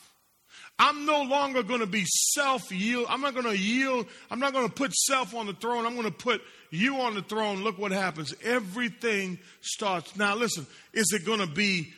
I'm 0.79 1.05
no 1.05 1.23
longer 1.23 1.61
going 1.61 1.81
to 1.81 1.85
be 1.85 2.05
self 2.05 2.71
yield. 2.71 3.05
I'm 3.09 3.21
not 3.21 3.33
going 3.33 3.45
to 3.45 3.57
yield. 3.57 4.07
I'm 4.31 4.39
not 4.39 4.53
going 4.53 4.67
to 4.67 4.73
put 4.73 4.93
self 4.93 5.35
on 5.35 5.45
the 5.45 5.53
throne. 5.53 5.85
I'm 5.85 5.93
going 5.93 6.05
to 6.05 6.11
put 6.11 6.41
you 6.71 6.97
on 6.97 7.15
the 7.15 7.21
throne. 7.21 7.63
Look 7.63 7.77
what 7.77 7.91
happens. 7.91 8.33
Everything 8.43 9.39
starts. 9.61 10.15
Now, 10.15 10.35
listen, 10.35 10.67
is 10.93 11.11
it 11.13 11.25
going 11.25 11.39
to 11.39 11.47
be 11.47 11.93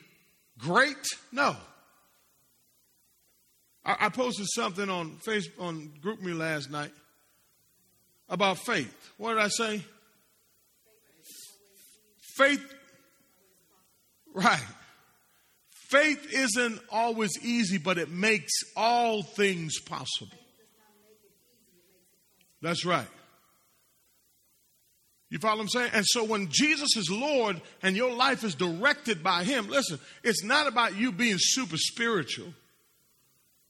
great? 0.58 1.06
No. 1.32 1.56
I, 3.84 3.98
I 4.02 4.10
posted 4.10 4.48
something 4.54 4.90
on 4.90 5.18
Facebook 5.28 5.60
on 5.60 5.92
GroupMe 6.04 6.38
last 6.38 6.70
night 6.72 6.92
about 8.30 8.58
faith. 8.60 8.94
What 9.18 9.34
did 9.34 9.44
I 9.44 9.50
say? 9.50 9.84
Faith, 12.38 12.74
right. 14.34 14.66
Faith 15.90 16.32
isn't 16.32 16.80
always 16.90 17.32
easy, 17.44 17.78
but 17.78 17.98
it 17.98 18.10
makes 18.10 18.54
all 18.78 19.24
things 19.24 19.80
possible. 19.82 20.38
That's 22.62 22.86
right. 22.86 23.08
You 25.32 25.40
follow 25.40 25.56
what 25.56 25.64
I'm 25.64 25.70
saying? 25.70 25.92
And 25.94 26.06
so 26.06 26.26
when 26.26 26.50
Jesus 26.52 26.98
is 26.98 27.10
Lord 27.10 27.62
and 27.82 27.96
your 27.96 28.14
life 28.14 28.44
is 28.44 28.54
directed 28.54 29.24
by 29.24 29.46
Him, 29.46 29.70
listen, 29.70 29.98
it's 30.24 30.44
not 30.44 30.68
about 30.68 30.98
you 30.98 31.14
being 31.14 31.38
super 31.40 31.78
spiritual. 31.78 32.54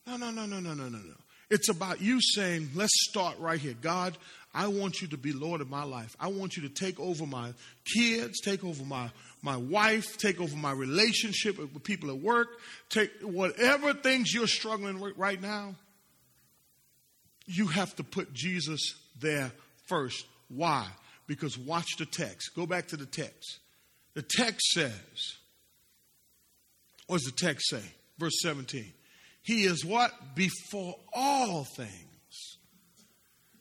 No, 0.08 0.18
no, 0.18 0.32
no, 0.32 0.48
no, 0.48 0.60
no, 0.60 0.74
no, 0.74 0.90
no, 0.90 0.98
no. 0.98 1.14
It's 1.52 1.70
about 1.70 2.02
you 2.02 2.20
saying, 2.20 2.72
let's 2.74 3.08
start 3.08 3.38
right 3.38 3.60
here. 3.60 3.76
God, 3.80 4.18
I 4.56 4.68
want 4.68 5.02
you 5.02 5.08
to 5.10 5.18
be 5.18 5.34
Lord 5.34 5.62
of 5.62 5.70
my 5.70 5.84
life. 5.84 6.16
I 6.20 6.30
want 6.30 6.58
you 6.58 6.64
to 6.64 6.70
take 6.70 7.00
over 7.00 7.28
my 7.28 7.54
kids, 7.94 8.42
take 8.42 8.64
over 8.64 8.84
my, 8.84 9.12
my 9.44 9.58
wife, 9.58 10.18
take 10.18 10.42
over 10.42 10.56
my 10.58 10.72
relationship 10.72 11.60
with 11.60 11.84
people 11.84 12.10
at 12.10 12.18
work, 12.18 12.48
take 12.90 13.12
whatever 13.22 13.94
things 13.94 14.34
you're 14.34 14.48
struggling 14.48 15.00
with 15.00 15.16
right 15.16 15.40
now. 15.40 15.76
You 17.46 17.68
have 17.68 17.96
to 17.98 18.04
put 18.04 18.34
Jesus 18.34 18.96
there 19.20 19.52
first. 19.86 20.26
Why? 20.50 20.88
Because 21.32 21.58
watch 21.58 21.88
the 21.98 22.06
text. 22.06 22.52
Go 22.56 22.66
back 22.66 22.88
to 22.90 22.98
the 22.98 23.06
text. 23.06 23.60
The 24.16 24.22
text 24.22 24.72
says, 24.72 25.38
what 27.08 27.22
does 27.22 27.32
the 27.32 27.46
text 27.46 27.70
say? 27.70 27.84
Verse 28.18 28.42
17. 28.42 28.86
He 29.42 29.64
is 29.64 29.86
what? 29.86 30.12
Before 30.36 30.96
all 31.14 31.66
things. 31.78 32.58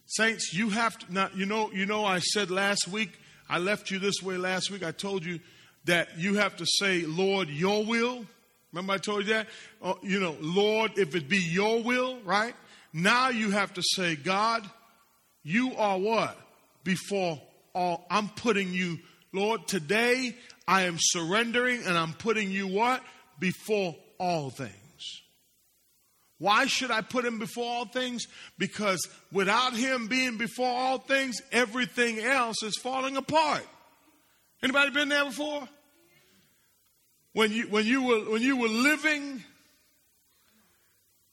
Saints, 0.06 0.52
you 0.52 0.70
have 0.70 0.98
to 0.98 1.12
not 1.12 1.36
you 1.36 1.46
know, 1.46 1.70
you 1.72 1.86
know 1.86 2.04
I 2.04 2.18
said 2.18 2.50
last 2.50 2.88
week, 2.88 3.10
I 3.48 3.58
left 3.58 3.92
you 3.92 4.00
this 4.00 4.20
way 4.20 4.36
last 4.36 4.72
week. 4.72 4.82
I 4.82 4.90
told 4.90 5.24
you 5.24 5.38
that 5.84 6.18
you 6.18 6.34
have 6.34 6.56
to 6.56 6.66
say, 6.66 7.02
Lord, 7.06 7.48
your 7.48 7.84
will 7.84 8.26
Remember 8.72 8.92
I 8.92 8.98
told 8.98 9.26
you 9.26 9.34
that? 9.34 9.48
Oh, 9.82 9.98
you 10.02 10.20
know, 10.20 10.36
Lord, 10.40 10.92
if 10.96 11.14
it 11.14 11.28
be 11.28 11.38
your 11.38 11.82
will, 11.82 12.20
right? 12.24 12.54
Now 12.92 13.30
you 13.30 13.50
have 13.50 13.74
to 13.74 13.82
say, 13.82 14.16
God, 14.16 14.68
you 15.42 15.74
are 15.76 15.98
what? 15.98 16.36
Before 16.84 17.40
all, 17.74 18.06
I'm 18.10 18.28
putting 18.28 18.72
you, 18.72 18.98
Lord, 19.32 19.66
today 19.66 20.36
I 20.66 20.82
am 20.82 20.96
surrendering 20.98 21.82
and 21.84 21.96
I'm 21.96 22.12
putting 22.12 22.50
you 22.50 22.66
what? 22.66 23.02
Before 23.38 23.96
all 24.18 24.50
things. 24.50 24.72
Why 26.38 26.66
should 26.66 26.90
I 26.90 27.02
put 27.02 27.26
him 27.26 27.38
before 27.38 27.64
all 27.64 27.84
things? 27.84 28.26
Because 28.56 29.06
without 29.30 29.74
him 29.74 30.06
being 30.08 30.38
before 30.38 30.68
all 30.68 30.98
things, 30.98 31.36
everything 31.52 32.18
else 32.18 32.62
is 32.62 32.76
falling 32.78 33.18
apart. 33.18 33.66
Anybody 34.62 34.90
been 34.90 35.10
there 35.10 35.26
before? 35.26 35.68
When 37.34 37.52
you 37.52 37.64
when 37.64 37.84
you 37.86 38.02
were 38.02 38.30
when 38.30 38.42
you 38.42 38.56
were 38.56 38.68
living 38.68 39.44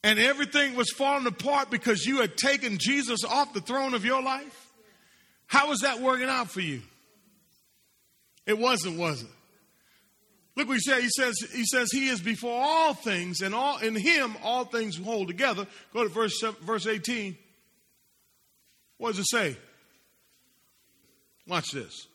and 0.03 0.19
everything 0.19 0.75
was 0.75 0.91
falling 0.91 1.25
apart 1.25 1.71
because 1.71 2.05
you 2.05 2.21
had 2.21 2.37
taken 2.37 2.77
Jesus 2.77 3.23
off 3.23 3.53
the 3.53 3.61
throne 3.61 3.93
of 3.93 4.03
your 4.03 4.21
life? 4.21 4.66
How 5.47 5.69
was 5.69 5.79
that 5.79 6.01
working 6.01 6.29
out 6.29 6.51
for 6.51 6.61
you? 6.61 6.81
It 8.45 8.57
wasn't, 8.57 8.97
was 8.97 9.23
it? 9.23 9.29
Look 10.55 10.67
what 10.67 10.75
he 10.75 10.79
said. 10.79 11.01
He 11.01 11.09
says, 11.09 11.35
he 11.53 11.65
says, 11.65 11.91
He 11.91 12.07
is 12.07 12.19
before 12.19 12.59
all 12.63 12.93
things, 12.93 13.41
and 13.41 13.53
all 13.53 13.77
in 13.77 13.95
him 13.95 14.35
all 14.43 14.65
things 14.65 14.97
hold 14.97 15.27
together. 15.27 15.67
Go 15.93 16.03
to 16.03 16.09
verse, 16.09 16.41
verse 16.61 16.87
18. 16.87 17.37
What 18.97 19.09
does 19.09 19.19
it 19.19 19.29
say? 19.29 19.57
Watch 21.47 21.71
this. 21.71 22.07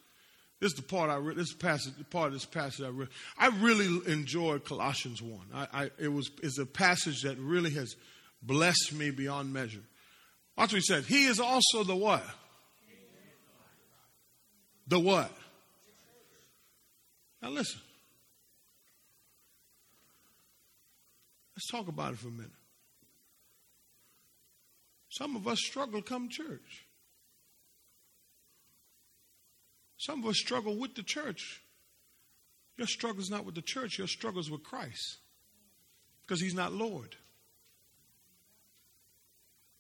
This 0.58 0.72
is 0.72 0.76
the 0.76 0.82
part 0.82 1.10
I 1.10 1.16
read. 1.16 1.36
This 1.36 1.52
passage, 1.52 1.94
the 1.96 2.04
part 2.04 2.28
of 2.28 2.32
this 2.34 2.44
passage 2.44 2.84
I 2.84 2.88
read. 2.88 3.08
I 3.38 3.48
really 3.48 4.00
enjoyed 4.12 4.64
Colossians 4.64 5.22
one. 5.22 5.46
I, 5.54 5.66
I, 5.72 5.90
it 5.98 6.08
was 6.08 6.30
is 6.42 6.58
a 6.58 6.66
passage 6.66 7.22
that 7.22 7.38
really 7.38 7.70
has 7.70 7.94
blessed 8.42 8.92
me 8.92 9.10
beyond 9.10 9.52
measure. 9.52 9.82
Watch 10.56 10.72
what 10.72 10.78
he 10.78 10.80
said. 10.80 11.04
He 11.04 11.26
is 11.26 11.40
also 11.40 11.84
the 11.84 11.96
what? 11.96 12.24
The 14.92 15.00
what? 15.00 15.32
Now 17.40 17.48
listen. 17.48 17.80
Let's 21.56 21.66
talk 21.70 21.88
about 21.88 22.12
it 22.12 22.18
for 22.18 22.28
a 22.28 22.30
minute. 22.30 22.50
Some 25.08 25.34
of 25.34 25.48
us 25.48 25.60
struggle 25.60 26.02
to 26.02 26.06
come 26.06 26.28
to 26.28 26.34
church. 26.34 26.84
Some 29.96 30.22
of 30.22 30.28
us 30.28 30.36
struggle 30.36 30.76
with 30.76 30.94
the 30.94 31.02
church. 31.02 31.62
Your 32.76 32.86
struggle 32.86 33.22
is 33.22 33.30
not 33.30 33.46
with 33.46 33.54
the 33.54 33.62
church, 33.62 33.96
your 33.96 34.08
struggle 34.08 34.42
is 34.42 34.50
with 34.50 34.62
Christ. 34.62 35.20
Because 36.26 36.42
he's 36.42 36.54
not 36.54 36.70
Lord. 36.70 37.16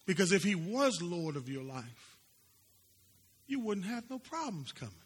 Because 0.06 0.32
if 0.32 0.42
he 0.42 0.54
was 0.54 1.02
Lord 1.02 1.36
of 1.36 1.50
your 1.50 1.64
life, 1.64 2.16
you 3.46 3.60
wouldn't 3.60 3.84
have 3.84 4.08
no 4.08 4.18
problems 4.18 4.72
coming. 4.72 5.01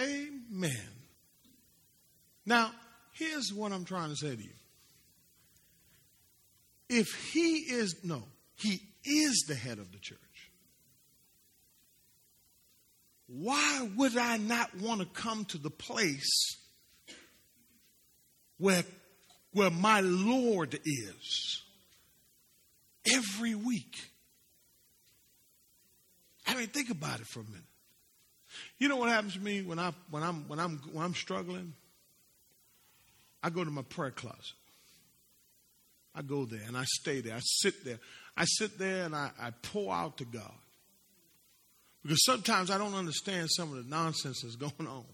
Amen. 0.00 0.88
Now, 2.46 2.72
Here's 3.20 3.52
what 3.52 3.70
I'm 3.70 3.84
trying 3.84 4.08
to 4.08 4.16
say 4.16 4.34
to 4.34 4.42
you. 4.42 4.48
If 6.88 7.06
he 7.32 7.56
is, 7.68 7.96
no, 8.02 8.22
he 8.56 8.80
is 9.04 9.44
the 9.46 9.54
head 9.54 9.78
of 9.78 9.92
the 9.92 9.98
church, 9.98 10.18
why 13.26 13.88
would 13.94 14.16
I 14.16 14.38
not 14.38 14.74
want 14.78 15.00
to 15.00 15.06
come 15.06 15.44
to 15.46 15.58
the 15.58 15.68
place 15.68 16.56
where, 18.56 18.84
where 19.52 19.70
my 19.70 20.00
Lord 20.00 20.80
is 20.82 21.62
every 23.04 23.54
week? 23.54 23.96
I 26.46 26.56
mean, 26.56 26.68
think 26.68 26.88
about 26.88 27.20
it 27.20 27.26
for 27.26 27.40
a 27.40 27.44
minute. 27.44 27.69
You 28.80 28.88
know 28.88 28.96
what 28.96 29.10
happens 29.10 29.34
to 29.34 29.40
me 29.40 29.60
when 29.60 29.78
I 29.78 29.92
when 30.10 30.22
I'm 30.22 30.48
when 30.48 30.58
I'm 30.58 30.78
when 30.92 31.04
I'm 31.04 31.14
struggling? 31.14 31.74
I 33.42 33.50
go 33.50 33.62
to 33.62 33.70
my 33.70 33.82
prayer 33.82 34.10
closet. 34.10 34.54
I 36.14 36.22
go 36.22 36.46
there 36.46 36.62
and 36.66 36.76
I 36.76 36.84
stay 36.84 37.20
there. 37.20 37.36
I 37.36 37.40
sit 37.40 37.84
there. 37.84 37.98
I 38.36 38.44
sit 38.46 38.78
there 38.78 39.04
and 39.04 39.14
I, 39.14 39.30
I 39.40 39.50
pour 39.62 39.94
out 39.94 40.16
to 40.18 40.24
God. 40.24 40.52
Because 42.02 42.24
sometimes 42.24 42.70
I 42.70 42.78
don't 42.78 42.94
understand 42.94 43.48
some 43.50 43.70
of 43.70 43.76
the 43.84 43.88
nonsense 43.88 44.40
that's 44.42 44.56
going 44.76 44.88
on 44.88 45.04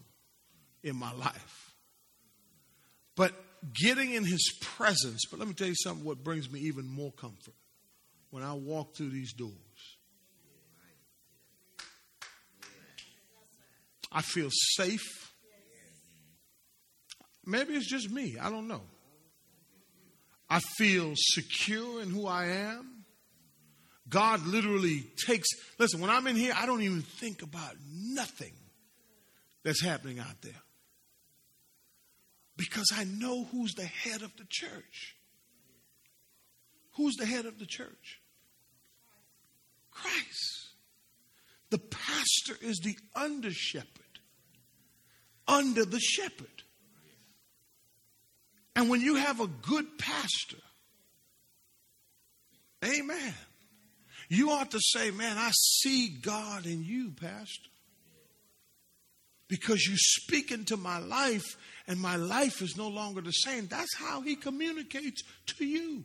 in 0.83 0.95
my 0.95 1.13
life. 1.13 1.73
But 3.15 3.33
getting 3.73 4.13
in 4.13 4.23
his 4.23 4.57
presence, 4.61 5.25
but 5.29 5.39
let 5.39 5.47
me 5.47 5.53
tell 5.53 5.67
you 5.67 5.75
something 5.75 6.05
what 6.05 6.23
brings 6.23 6.49
me 6.49 6.61
even 6.61 6.87
more 6.87 7.11
comfort 7.11 7.53
when 8.29 8.43
I 8.43 8.53
walk 8.53 8.95
through 8.95 9.09
these 9.09 9.33
doors. 9.33 9.51
I 14.11 14.21
feel 14.21 14.49
safe. 14.51 15.33
Maybe 17.45 17.73
it's 17.73 17.89
just 17.89 18.09
me. 18.09 18.37
I 18.41 18.49
don't 18.49 18.67
know. 18.67 18.81
I 20.49 20.59
feel 20.77 21.13
secure 21.15 22.01
in 22.01 22.09
who 22.09 22.27
I 22.27 22.45
am. 22.45 23.05
God 24.09 24.45
literally 24.45 25.05
takes, 25.25 25.47
listen, 25.77 25.99
when 25.99 26.09
I'm 26.09 26.27
in 26.27 26.35
here, 26.35 26.53
I 26.55 26.65
don't 26.65 26.81
even 26.81 27.01
think 27.01 27.41
about 27.41 27.75
nothing 27.91 28.53
that's 29.63 29.81
happening 29.81 30.19
out 30.19 30.41
there. 30.41 30.61
Because 32.55 32.87
I 32.95 33.03
know 33.03 33.43
who's 33.51 33.73
the 33.73 33.85
head 33.85 34.21
of 34.21 34.35
the 34.37 34.45
church. 34.49 35.15
Who's 36.95 37.15
the 37.15 37.25
head 37.25 37.45
of 37.45 37.59
the 37.59 37.65
church? 37.65 38.21
Christ. 39.91 40.56
The 41.69 41.77
pastor 41.77 42.55
is 42.61 42.79
the 42.79 42.97
under 43.15 43.51
shepherd, 43.51 43.87
under 45.47 45.83
the 45.85 45.99
shepherd. 45.99 46.47
And 48.75 48.89
when 48.89 49.01
you 49.01 49.15
have 49.15 49.41
a 49.41 49.47
good 49.47 49.97
pastor, 49.97 50.61
amen, 52.85 53.33
you 54.29 54.51
ought 54.51 54.71
to 54.71 54.79
say, 54.79 55.11
Man, 55.11 55.37
I 55.37 55.51
see 55.51 56.09
God 56.09 56.65
in 56.65 56.83
you, 56.83 57.11
Pastor. 57.11 57.69
Because 59.47 59.85
you 59.85 59.95
speak 59.95 60.51
into 60.51 60.75
my 60.75 60.99
life, 60.99 61.45
and 61.87 61.99
my 61.99 62.17
life 62.17 62.61
is 62.61 62.75
no 62.75 62.89
longer 62.89 63.21
the 63.21 63.31
same. 63.31 63.67
That's 63.67 63.95
how 63.97 64.21
he 64.21 64.35
communicates 64.35 65.23
to 65.57 65.65
you. 65.65 66.03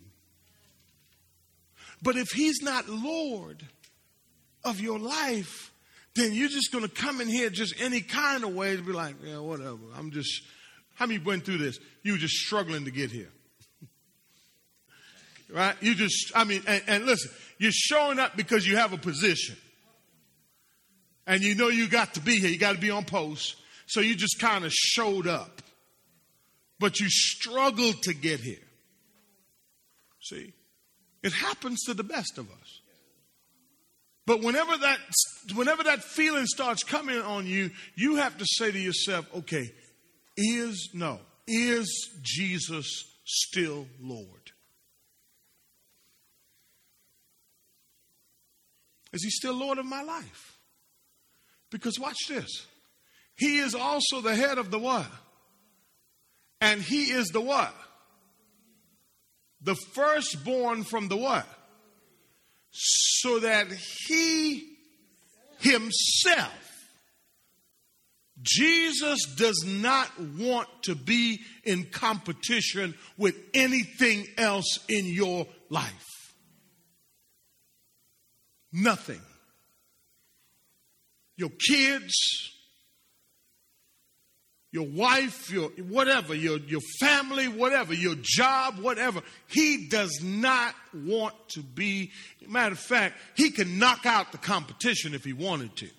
But 2.01 2.17
if 2.17 2.29
he's 2.29 2.63
not 2.63 2.89
Lord 2.89 3.67
of 4.65 4.81
your 4.81 4.99
life, 4.99 5.73
then 6.15 6.33
you're 6.33 6.49
just 6.49 6.73
going 6.73 6.85
to 6.85 6.91
come 6.91 7.21
in 7.21 7.29
here 7.29 7.51
just 7.51 7.75
any 7.81 8.01
kind 8.01 8.45
of 8.45 8.55
way 8.55 8.77
to 8.77 8.83
be 8.83 8.93
like, 8.93 9.17
yeah, 9.25 9.39
whatever. 9.39 9.79
I'm 9.97 10.11
just 10.11 10.43
how 10.95 11.07
many 11.07 11.19
went 11.19 11.45
through 11.45 11.59
this? 11.59 11.79
You 12.03 12.13
were 12.13 12.19
just 12.19 12.35
struggling 12.35 12.85
to 12.85 12.91
get 12.91 13.11
here. 13.11 13.31
right? 15.51 15.75
You 15.81 15.95
just, 15.95 16.33
I 16.35 16.45
mean, 16.45 16.63
and, 16.67 16.83
and 16.87 17.07
listen, 17.07 17.31
you're 17.59 17.73
showing 17.73 18.19
up 18.19 18.37
because 18.37 18.67
you 18.67 18.77
have 18.77 18.93
a 18.93 18.99
position. 18.99 19.57
And 21.27 21.43
you 21.43 21.55
know 21.55 21.69
you 21.69 21.89
got 21.89 22.15
to 22.15 22.21
be 22.21 22.39
here, 22.39 22.51
you 22.51 22.59
got 22.59 22.75
to 22.75 22.81
be 22.81 22.91
on 22.91 23.05
post. 23.05 23.57
So 23.87 24.01
you 24.01 24.15
just 24.15 24.39
kind 24.39 24.65
of 24.65 24.73
showed 24.73 25.27
up. 25.27 25.63
But 26.79 26.99
you 27.01 27.09
struggled 27.09 28.03
to 28.03 28.15
get 28.15 28.41
here. 28.41 28.57
See? 30.21 30.53
It 31.23 31.33
happens 31.33 31.85
to 31.87 31.95
the 31.95 32.03
best 32.03 32.39
of 32.39 32.51
us. 32.51 32.81
But 34.27 34.41
whenever 34.43 34.77
that 34.77 34.99
whenever 35.55 35.83
that 35.85 36.03
feeling 36.03 36.47
starts 36.47 36.83
coming 36.85 37.21
on 37.21 37.47
you, 37.47 37.71
you 37.97 38.17
have 38.17 38.39
to 38.39 38.45
say 38.47 38.71
to 38.71 38.79
yourself, 38.79 39.27
okay, 39.35 39.71
is, 40.37 40.91
no, 40.95 41.19
is 41.47 42.11
Jesus 42.23 42.87
still 43.25 43.87
Lord? 44.01 44.53
Is 49.13 49.25
he 49.25 49.31
still 49.31 49.55
Lord 49.55 49.79
of 49.79 49.85
my 49.85 50.03
life? 50.03 50.59
Because 51.71 51.99
watch 51.99 52.19
this. 52.29 52.67
He 53.37 53.59
is 53.59 53.75
also 53.75 54.21
the 54.21 54.35
head 54.35 54.59
of 54.59 54.71
the 54.71 54.79
what? 54.79 55.07
And 56.61 56.81
he 56.81 57.11
is 57.11 57.29
the 57.29 57.41
what? 57.41 57.75
The 59.63 59.75
firstborn 59.95 60.85
from 60.85 61.09
the 61.09 61.17
what? 61.17 61.47
So 62.73 63.39
that 63.41 63.69
he 63.69 64.77
himself 65.59 66.63
Jesus 68.43 69.25
does 69.37 69.65
not 69.65 70.09
want 70.19 70.69
to 70.83 70.97
be 70.97 71.41
in 71.63 71.85
competition 71.85 72.95
with 73.17 73.37
anything 73.55 74.27
else 74.37 74.81
in 74.89 75.07
your 75.07 75.47
life. 75.71 76.35
Nothing. 78.73 79.21
Your 81.37 81.51
kids, 81.51 82.13
your 84.73 84.87
wife, 84.87 85.51
your 85.51 85.69
whatever, 85.69 86.35
your, 86.35 86.59
your 86.59 86.81
family, 86.99 87.47
whatever, 87.47 87.93
your 87.93 88.17
job, 88.21 88.79
whatever. 88.79 89.21
He 89.47 89.87
does 89.87 90.23
not 90.23 90.75
want 90.95 91.35
to 91.51 91.61
be, 91.61 92.11
matter 92.49 92.73
of 92.73 92.79
fact, 92.79 93.17
he 93.37 93.51
can 93.51 93.79
knock 93.79 94.07
out 94.07 94.33
the 94.33 94.39
competition 94.39 95.15
if 95.15 95.25
he 95.25 95.35
wanted 95.35 95.77
to. 95.77 95.91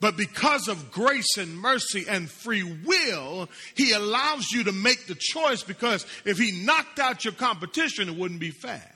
But 0.00 0.16
because 0.16 0.68
of 0.68 0.90
grace 0.90 1.36
and 1.38 1.58
mercy 1.58 2.06
and 2.08 2.30
free 2.30 2.62
will, 2.62 3.48
he 3.74 3.92
allows 3.92 4.50
you 4.50 4.64
to 4.64 4.72
make 4.72 5.06
the 5.06 5.16
choice 5.18 5.62
because 5.62 6.06
if 6.24 6.38
he 6.38 6.64
knocked 6.64 6.98
out 6.98 7.24
your 7.24 7.34
competition, 7.34 8.08
it 8.08 8.16
wouldn't 8.16 8.40
be 8.40 8.50
fair. 8.50 8.92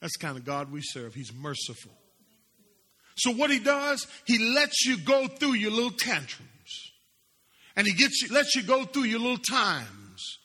That's 0.00 0.16
the 0.18 0.24
kind 0.24 0.38
of 0.38 0.44
God 0.44 0.72
we 0.72 0.80
serve. 0.82 1.14
He's 1.14 1.32
merciful. 1.32 1.92
So 3.16 3.32
what 3.32 3.50
he 3.50 3.58
does, 3.58 4.06
he 4.24 4.38
lets 4.54 4.86
you 4.86 4.96
go 4.96 5.26
through 5.26 5.54
your 5.54 5.72
little 5.72 5.90
tantrums. 5.90 6.50
And 7.78 7.86
he 7.86 7.92
gets 7.92 8.22
you, 8.22 8.34
lets 8.34 8.56
you 8.56 8.64
go 8.64 8.84
through 8.84 9.04
your 9.04 9.20
little 9.20 9.38
times. 9.38 10.38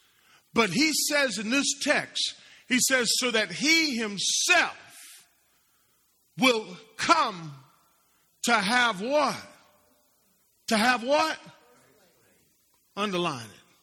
But 0.53 0.69
he 0.69 0.91
says 1.09 1.39
in 1.39 1.49
this 1.49 1.65
text, 1.81 2.35
he 2.69 2.77
says, 2.79 3.09
so 3.15 3.31
that 3.31 3.51
he 3.51 3.97
himself 3.97 4.77
will 6.37 6.63
come 6.95 7.55
to 8.43 8.53
have 8.53 9.01
what? 9.01 9.35
To 10.67 10.77
have 10.77 11.03
what? 11.03 11.39
Underline 12.95 13.45
it. 13.45 13.75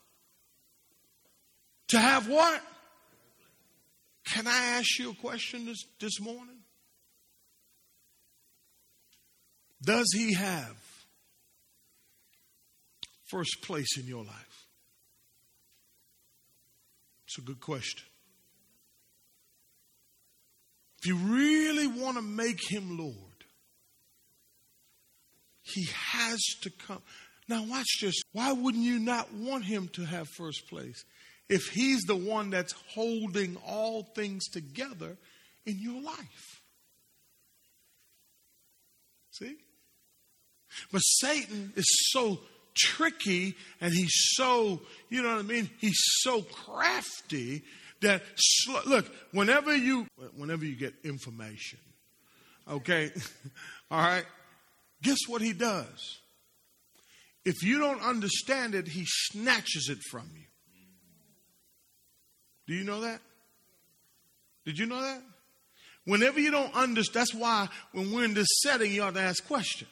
To 1.88 1.98
have 1.98 2.28
what? 2.28 2.62
Can 4.32 4.46
I 4.46 4.76
ask 4.76 4.96
you 5.00 5.10
a 5.10 5.14
question 5.14 5.66
this, 5.66 5.84
this 5.98 6.20
morning? 6.20 6.60
Does 9.82 10.06
he 10.14 10.34
have 10.34 10.76
first 13.30 13.62
place 13.62 13.96
in 13.98 14.06
your 14.06 14.24
life? 14.24 14.66
It's 17.26 17.38
a 17.38 17.42
good 17.42 17.60
question. 17.60 18.06
If 21.00 21.06
you 21.06 21.16
really 21.16 21.86
want 21.86 22.16
to 22.16 22.22
make 22.22 22.58
him 22.68 22.98
Lord, 22.98 23.14
he 25.62 25.88
has 25.94 26.40
to 26.62 26.70
come. 26.70 27.00
Now, 27.48 27.64
watch 27.64 28.00
this. 28.00 28.14
Why 28.32 28.52
wouldn't 28.52 28.84
you 28.84 28.98
not 28.98 29.32
want 29.32 29.64
him 29.64 29.88
to 29.94 30.04
have 30.04 30.28
first 30.36 30.68
place 30.68 31.04
if 31.48 31.68
he's 31.68 32.02
the 32.02 32.16
one 32.16 32.50
that's 32.50 32.74
holding 32.94 33.56
all 33.66 34.04
things 34.14 34.46
together 34.48 35.16
in 35.66 35.78
your 35.80 36.02
life? 36.02 36.62
See? 39.30 39.56
But 40.92 41.00
Satan 41.00 41.72
is 41.76 41.86
so 42.12 42.40
tricky 42.74 43.54
and 43.80 43.92
he's 43.92 44.12
so, 44.34 44.80
you 45.08 45.22
know 45.22 45.30
what 45.30 45.38
I 45.38 45.42
mean? 45.42 45.70
He's 45.78 45.98
so 46.20 46.42
crafty 46.42 47.62
that 48.00 48.22
look, 48.86 49.10
whenever 49.32 49.76
you 49.76 50.06
whenever 50.36 50.64
you 50.64 50.76
get 50.76 50.94
information, 51.04 51.78
okay? 52.68 53.10
All 53.90 53.98
right? 53.98 54.24
Guess 55.02 55.18
what 55.28 55.42
he 55.42 55.52
does? 55.52 56.18
If 57.44 57.62
you 57.62 57.78
don't 57.78 58.02
understand 58.02 58.74
it, 58.74 58.86
he 58.86 59.04
snatches 59.06 59.88
it 59.88 59.98
from 60.10 60.28
you. 60.34 60.44
Do 62.66 62.74
you 62.74 62.84
know 62.84 63.00
that? 63.00 63.20
Did 64.64 64.78
you 64.78 64.86
know 64.86 65.00
that? 65.00 65.22
Whenever 66.04 66.40
you 66.40 66.50
don't 66.50 66.74
understand, 66.74 67.14
that's 67.14 67.34
why 67.34 67.68
when 67.92 68.12
we're 68.12 68.24
in 68.24 68.34
this 68.34 68.48
setting, 68.62 68.92
you 68.92 69.02
ought 69.02 69.14
to 69.14 69.20
ask 69.20 69.46
questions. 69.46 69.90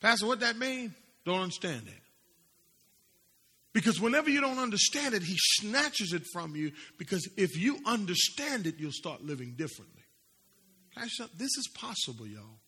Pastor, 0.00 0.26
what 0.26 0.40
that 0.40 0.58
mean? 0.58 0.94
Don't 1.24 1.40
understand 1.40 1.82
it. 1.86 2.02
Because 3.72 4.00
whenever 4.00 4.28
you 4.28 4.40
don't 4.40 4.58
understand 4.58 5.14
it, 5.14 5.22
he 5.22 5.36
snatches 5.38 6.12
it 6.12 6.24
from 6.32 6.54
you. 6.54 6.72
Because 6.98 7.26
if 7.36 7.56
you 7.56 7.78
understand 7.86 8.66
it, 8.66 8.74
you'll 8.78 8.92
start 8.92 9.24
living 9.24 9.54
differently. 9.56 10.02
This 11.36 11.56
is 11.56 11.70
possible, 11.74 12.26
y'all. 12.26 12.58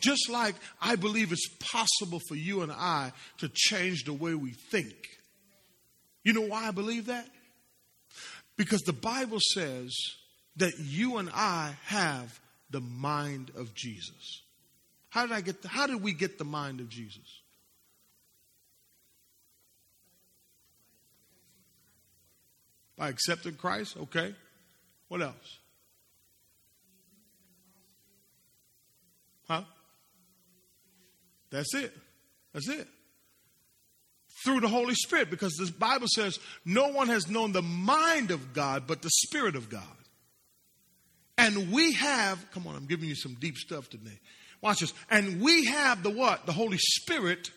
Just 0.00 0.30
like 0.30 0.54
I 0.80 0.96
believe 0.96 1.32
it's 1.32 1.48
possible 1.58 2.20
for 2.28 2.36
you 2.36 2.62
and 2.62 2.72
I 2.72 3.12
to 3.38 3.50
change 3.52 4.04
the 4.04 4.12
way 4.12 4.34
we 4.34 4.52
think. 4.70 4.94
You 6.22 6.32
know 6.32 6.42
why 6.42 6.68
I 6.68 6.70
believe 6.70 7.06
that? 7.06 7.28
Because 8.56 8.82
the 8.82 8.92
Bible 8.92 9.38
says 9.54 9.94
that 10.56 10.72
you 10.78 11.18
and 11.18 11.30
I 11.34 11.74
have 11.86 12.40
the 12.70 12.80
mind 12.80 13.50
of 13.56 13.74
Jesus. 13.74 14.42
How 15.08 15.26
did 15.26 15.32
I 15.32 15.40
get 15.40 15.62
the, 15.62 15.68
how 15.68 15.86
did 15.86 16.02
we 16.02 16.12
get 16.12 16.38
the 16.38 16.44
mind 16.44 16.80
of 16.80 16.88
Jesus? 16.88 17.39
By 23.00 23.08
accepted 23.08 23.56
Christ? 23.56 23.96
Okay. 23.96 24.34
What 25.08 25.22
else? 25.22 25.58
Huh? 29.48 29.62
That's 31.50 31.74
it. 31.74 31.96
That's 32.52 32.68
it. 32.68 32.86
Through 34.44 34.60
the 34.60 34.68
Holy 34.68 34.94
Spirit, 34.94 35.30
because 35.30 35.54
the 35.54 35.72
Bible 35.72 36.08
says 36.14 36.38
no 36.66 36.88
one 36.88 37.08
has 37.08 37.26
known 37.26 37.52
the 37.52 37.62
mind 37.62 38.30
of 38.30 38.52
God 38.52 38.86
but 38.86 39.00
the 39.00 39.10
Spirit 39.10 39.56
of 39.56 39.70
God. 39.70 39.82
And 41.38 41.72
we 41.72 41.94
have, 41.94 42.50
come 42.52 42.66
on, 42.66 42.76
I'm 42.76 42.84
giving 42.84 43.08
you 43.08 43.14
some 43.14 43.32
deep 43.40 43.56
stuff 43.56 43.88
today. 43.88 44.18
Watch 44.60 44.80
this. 44.80 44.92
And 45.10 45.40
we 45.40 45.64
have 45.64 46.02
the 46.02 46.10
what? 46.10 46.44
The 46.44 46.52
Holy 46.52 46.76
Spirit. 46.78 47.50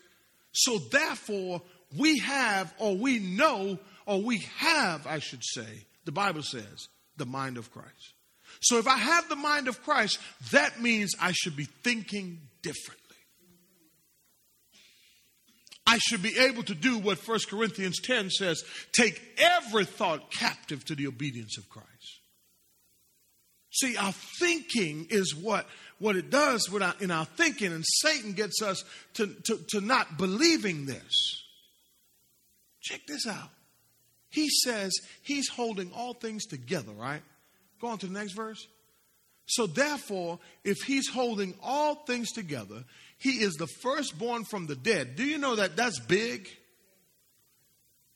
So 0.52 0.78
therefore, 0.78 1.60
we 1.98 2.18
have, 2.20 2.72
or 2.78 2.96
we 2.96 3.18
know, 3.18 3.78
or 4.06 4.22
we 4.22 4.46
have, 4.58 5.06
I 5.06 5.18
should 5.18 5.44
say, 5.44 5.86
the 6.04 6.12
Bible 6.12 6.42
says, 6.42 6.88
the 7.16 7.26
mind 7.26 7.56
of 7.56 7.72
Christ. 7.72 8.12
So 8.60 8.78
if 8.78 8.86
I 8.86 8.96
have 8.96 9.28
the 9.28 9.36
mind 9.36 9.68
of 9.68 9.82
Christ, 9.82 10.18
that 10.52 10.80
means 10.80 11.12
I 11.20 11.32
should 11.32 11.56
be 11.56 11.68
thinking 11.82 12.40
differently. 12.62 13.00
I 15.86 15.98
should 15.98 16.22
be 16.22 16.38
able 16.38 16.62
to 16.64 16.74
do 16.74 16.98
what 16.98 17.18
1 17.26 17.38
Corinthians 17.48 18.00
10 18.00 18.30
says 18.30 18.64
take 18.92 19.20
every 19.36 19.84
thought 19.84 20.32
captive 20.32 20.84
to 20.86 20.94
the 20.94 21.06
obedience 21.06 21.58
of 21.58 21.68
Christ. 21.68 21.88
See, 23.70 23.96
our 23.96 24.14
thinking 24.38 25.08
is 25.10 25.34
what, 25.34 25.66
what 25.98 26.16
it 26.16 26.30
does 26.30 26.68
our, 26.72 26.94
in 27.00 27.10
our 27.10 27.24
thinking, 27.24 27.72
and 27.72 27.84
Satan 27.84 28.32
gets 28.32 28.62
us 28.62 28.84
to, 29.14 29.26
to, 29.26 29.58
to 29.70 29.80
not 29.80 30.16
believing 30.16 30.86
this. 30.86 31.42
Check 32.80 33.00
this 33.06 33.26
out. 33.26 33.50
He 34.34 34.48
says 34.50 34.92
he's 35.22 35.48
holding 35.48 35.92
all 35.92 36.12
things 36.12 36.44
together, 36.46 36.90
right? 36.90 37.22
Go 37.80 37.86
on 37.86 37.98
to 37.98 38.06
the 38.08 38.12
next 38.12 38.32
verse. 38.32 38.66
So, 39.46 39.68
therefore, 39.68 40.40
if 40.64 40.78
he's 40.78 41.08
holding 41.08 41.54
all 41.62 41.94
things 42.04 42.32
together, 42.32 42.82
he 43.16 43.42
is 43.44 43.54
the 43.54 43.68
firstborn 43.80 44.44
from 44.44 44.66
the 44.66 44.74
dead. 44.74 45.14
Do 45.14 45.22
you 45.22 45.38
know 45.38 45.54
that 45.54 45.76
that's 45.76 46.00
big? 46.00 46.48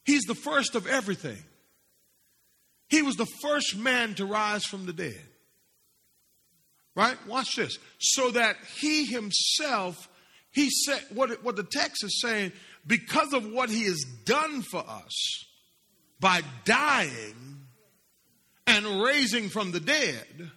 He's 0.05 0.25
the 0.25 0.35
first 0.35 0.75
of 0.75 0.89
everything. 0.89 1.39
He 2.89 3.03
was 3.03 3.15
the 3.15 3.29
first 3.41 3.77
man 3.77 4.15
to 4.17 4.27
rise 4.27 4.65
from 4.65 4.87
the 4.87 4.93
dead. 4.93 5.23
Right? 6.97 7.17
Watch 7.29 7.55
this. 7.55 7.79
So 8.01 8.33
that 8.33 8.57
he 8.81 9.05
himself, 9.05 10.09
he 10.51 10.69
said, 10.69 11.01
what, 11.15 11.45
what 11.45 11.55
the 11.55 11.63
text 11.63 12.03
is 12.03 12.21
saying, 12.21 12.51
because 12.85 13.33
of 13.33 13.53
what 13.53 13.71
he 13.71 13.85
has 13.85 14.05
done 14.25 14.63
for 14.63 14.81
us 14.81 15.45
by 16.21 16.43
dying 16.65 17.67
and 18.67 19.03
raising 19.03 19.49
from 19.49 19.73
the 19.73 19.81
dead, 19.81 20.51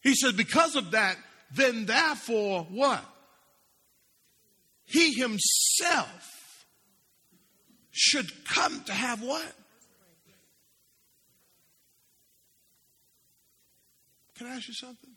he 0.00 0.14
said, 0.14 0.36
because 0.36 0.74
of 0.74 0.92
that, 0.92 1.16
then 1.54 1.86
therefore, 1.86 2.66
what? 2.70 3.04
He 4.84 5.12
himself 5.14 6.66
should 7.90 8.44
come 8.44 8.82
to 8.84 8.92
have 8.92 9.22
what? 9.22 9.52
Can 14.36 14.46
I 14.46 14.56
ask 14.56 14.66
you 14.66 14.74
something? 14.74 15.10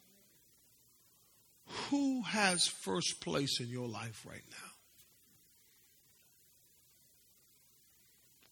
Who 1.89 2.21
has 2.23 2.67
first 2.67 3.21
place 3.21 3.59
in 3.59 3.69
your 3.69 3.87
life 3.87 4.23
right 4.29 4.43
now? 4.51 4.74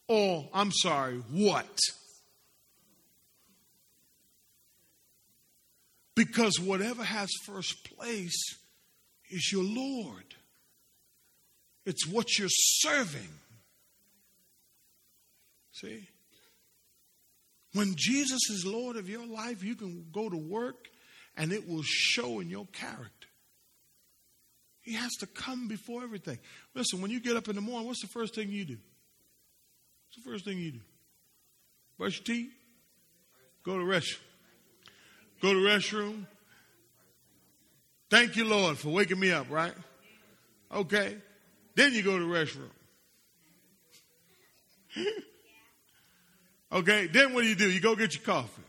Or, 0.08 0.50
I'm 0.54 0.72
sorry, 0.72 1.16
what? 1.32 1.80
Because 6.16 6.60
whatever 6.60 7.04
has 7.04 7.30
first 7.46 7.90
place 7.98 8.56
is 9.30 9.52
your 9.52 9.64
Lord. 9.64 10.36
It's 11.86 12.08
what 12.08 12.38
you're 12.38 12.48
serving. 12.50 13.30
See? 15.72 16.08
When 17.74 17.96
Jesus 17.98 18.50
is 18.50 18.66
Lord 18.66 18.96
of 18.96 19.10
your 19.10 19.26
life, 19.26 19.64
you 19.64 19.76
can 19.76 20.06
go 20.12 20.30
to 20.30 20.38
work 20.38 20.88
and 21.36 21.52
it 21.52 21.68
will 21.68 21.84
show 21.84 22.40
in 22.40 22.50
your 22.50 22.68
character. 22.68 23.28
He 24.82 24.94
has 24.94 25.12
to 25.22 25.26
come 25.26 25.68
before 25.68 26.04
everything. 26.04 26.38
Listen, 26.76 27.02
when 27.02 27.10
you 27.10 27.20
get 27.20 27.38
up 27.38 27.48
in 27.48 27.56
the 27.56 27.62
morning, 27.62 27.88
what's 27.88 28.02
the 28.02 28.08
first 28.08 28.36
thing 28.36 28.52
you 28.52 28.66
do? 28.66 28.78
What's 30.14 30.26
the 30.26 30.32
first 30.32 30.46
thing 30.46 30.60
you 30.60 30.74
do? 30.74 30.80
Brush 31.98 32.20
your 32.20 32.36
teeth? 32.36 32.52
Go 33.64 33.80
to 33.80 33.84
the 33.84 33.92
restroom. 33.92 34.20
Go 35.42 35.54
to 35.54 35.60
the 35.60 35.68
restroom. 35.68 36.28
Thank 38.12 38.36
you, 38.36 38.46
Lord, 38.46 38.78
for 38.78 38.90
waking 38.90 39.20
me 39.20 39.32
up, 39.32 39.50
right? 39.50 39.74
Okay. 40.72 41.18
Then 41.74 41.94
you 41.94 42.04
go 42.04 42.20
to 42.20 42.26
the 42.26 42.32
restroom. 42.32 42.70
okay. 46.74 47.08
Then 47.08 47.34
what 47.34 47.42
do 47.42 47.48
you 47.48 47.56
do? 47.56 47.72
You 47.72 47.80
go 47.80 47.96
get 47.96 48.14
your 48.14 48.24
coffee. 48.24 48.62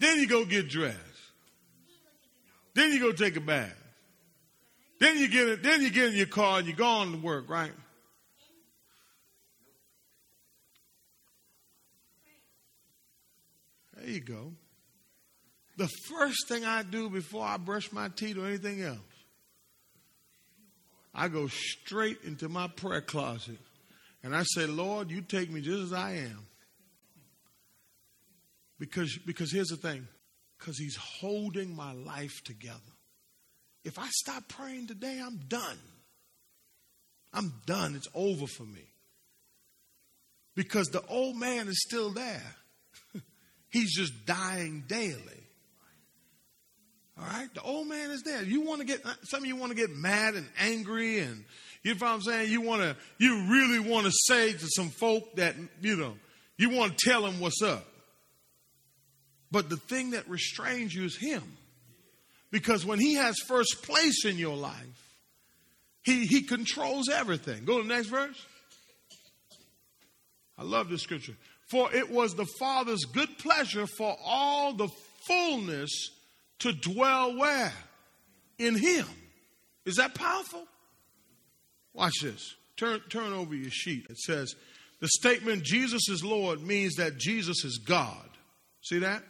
Then 0.00 0.18
you 0.18 0.26
go 0.26 0.44
get 0.44 0.68
dressed. 0.68 0.98
Then 2.74 2.90
you 2.90 2.98
go 2.98 3.12
take 3.12 3.36
a 3.36 3.40
bath. 3.40 3.76
Then 4.98 5.18
you 5.18 5.28
get 5.28 5.46
it, 5.46 5.62
then 5.62 5.82
you 5.82 5.90
get 5.90 6.06
in 6.06 6.16
your 6.16 6.26
car 6.26 6.58
and 6.58 6.66
you 6.66 6.74
go 6.74 6.84
on 6.84 7.12
to 7.12 7.18
work, 7.18 7.48
right? 7.48 7.70
There 14.08 14.14
you 14.14 14.22
go. 14.22 14.52
The 15.76 15.86
first 16.08 16.48
thing 16.48 16.64
I 16.64 16.82
do 16.82 17.10
before 17.10 17.44
I 17.44 17.58
brush 17.58 17.92
my 17.92 18.08
teeth 18.08 18.38
or 18.38 18.46
anything 18.46 18.80
else, 18.80 18.96
I 21.14 21.28
go 21.28 21.46
straight 21.48 22.16
into 22.24 22.48
my 22.48 22.68
prayer 22.68 23.02
closet 23.02 23.58
and 24.22 24.34
I 24.34 24.44
say, 24.44 24.64
Lord, 24.64 25.10
you 25.10 25.20
take 25.20 25.50
me 25.50 25.60
just 25.60 25.82
as 25.82 25.92
I 25.92 26.12
am. 26.12 26.46
Because, 28.78 29.18
because 29.26 29.52
here's 29.52 29.68
the 29.68 29.76
thing 29.76 30.08
because 30.58 30.78
He's 30.78 30.96
holding 30.96 31.76
my 31.76 31.92
life 31.92 32.42
together. 32.44 32.78
If 33.84 33.98
I 33.98 34.08
stop 34.08 34.48
praying 34.48 34.86
today, 34.86 35.20
I'm 35.22 35.36
done. 35.48 35.78
I'm 37.34 37.52
done. 37.66 37.94
It's 37.94 38.08
over 38.14 38.46
for 38.46 38.64
me. 38.64 38.88
Because 40.54 40.86
the 40.88 41.04
old 41.08 41.36
man 41.36 41.68
is 41.68 41.84
still 41.86 42.10
there. 42.10 42.56
He's 43.70 43.94
just 43.94 44.26
dying 44.26 44.84
daily. 44.86 45.42
All 47.18 47.26
right? 47.26 47.52
The 47.52 47.62
old 47.62 47.88
man 47.88 48.10
is 48.10 48.22
dead. 48.22 48.46
You 48.46 48.62
want 48.62 48.80
to 48.80 48.86
get, 48.86 49.04
some 49.24 49.40
of 49.40 49.46
you 49.46 49.56
want 49.56 49.70
to 49.70 49.76
get 49.76 49.90
mad 49.90 50.34
and 50.34 50.46
angry 50.58 51.18
and, 51.20 51.44
you 51.82 51.94
know 51.94 52.00
what 52.00 52.08
I'm 52.08 52.22
saying? 52.22 52.50
You 52.50 52.60
want 52.60 52.82
to, 52.82 52.96
you 53.18 53.46
really 53.50 53.78
want 53.78 54.06
to 54.06 54.12
say 54.12 54.52
to 54.52 54.66
some 54.76 54.90
folk 54.90 55.36
that, 55.36 55.54
you 55.80 55.96
know, 55.96 56.14
you 56.56 56.70
want 56.70 56.96
to 56.96 57.10
tell 57.10 57.22
them 57.22 57.40
what's 57.40 57.62
up. 57.62 57.84
But 59.50 59.70
the 59.70 59.76
thing 59.76 60.10
that 60.10 60.28
restrains 60.28 60.94
you 60.94 61.04
is 61.04 61.16
him. 61.16 61.42
Because 62.50 62.84
when 62.84 62.98
he 62.98 63.14
has 63.14 63.36
first 63.46 63.82
place 63.82 64.24
in 64.24 64.38
your 64.38 64.56
life, 64.56 64.74
he, 66.02 66.26
he 66.26 66.42
controls 66.42 67.08
everything. 67.08 67.64
Go 67.64 67.78
to 67.78 67.82
the 67.86 67.94
next 67.94 68.08
verse. 68.08 68.46
I 70.56 70.64
love 70.64 70.88
this 70.88 71.02
scripture. 71.02 71.34
For 71.70 71.94
it 71.94 72.10
was 72.10 72.34
the 72.34 72.46
Father's 72.58 73.04
good 73.04 73.38
pleasure 73.38 73.86
for 73.86 74.16
all 74.24 74.72
the 74.72 74.88
fullness 75.26 76.10
to 76.60 76.72
dwell 76.72 77.36
where? 77.36 77.72
In 78.58 78.74
him. 78.74 79.06
Is 79.84 79.96
that 79.96 80.14
powerful? 80.14 80.64
Watch 81.92 82.20
this. 82.22 82.54
Turn, 82.76 83.00
turn 83.08 83.32
over 83.32 83.54
your 83.54 83.70
sheet. 83.70 84.06
It 84.08 84.18
says, 84.18 84.54
the 85.00 85.08
statement 85.08 85.62
Jesus 85.62 86.08
is 86.08 86.24
Lord 86.24 86.62
means 86.62 86.94
that 86.94 87.18
Jesus 87.18 87.64
is 87.64 87.78
God. 87.78 88.28
See 88.82 88.98
that? 89.00 89.22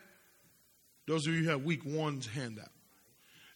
Those 1.06 1.26
of 1.26 1.34
you 1.34 1.44
who 1.44 1.50
have 1.50 1.64
week 1.64 1.82
one's 1.84 2.26
handout. 2.26 2.70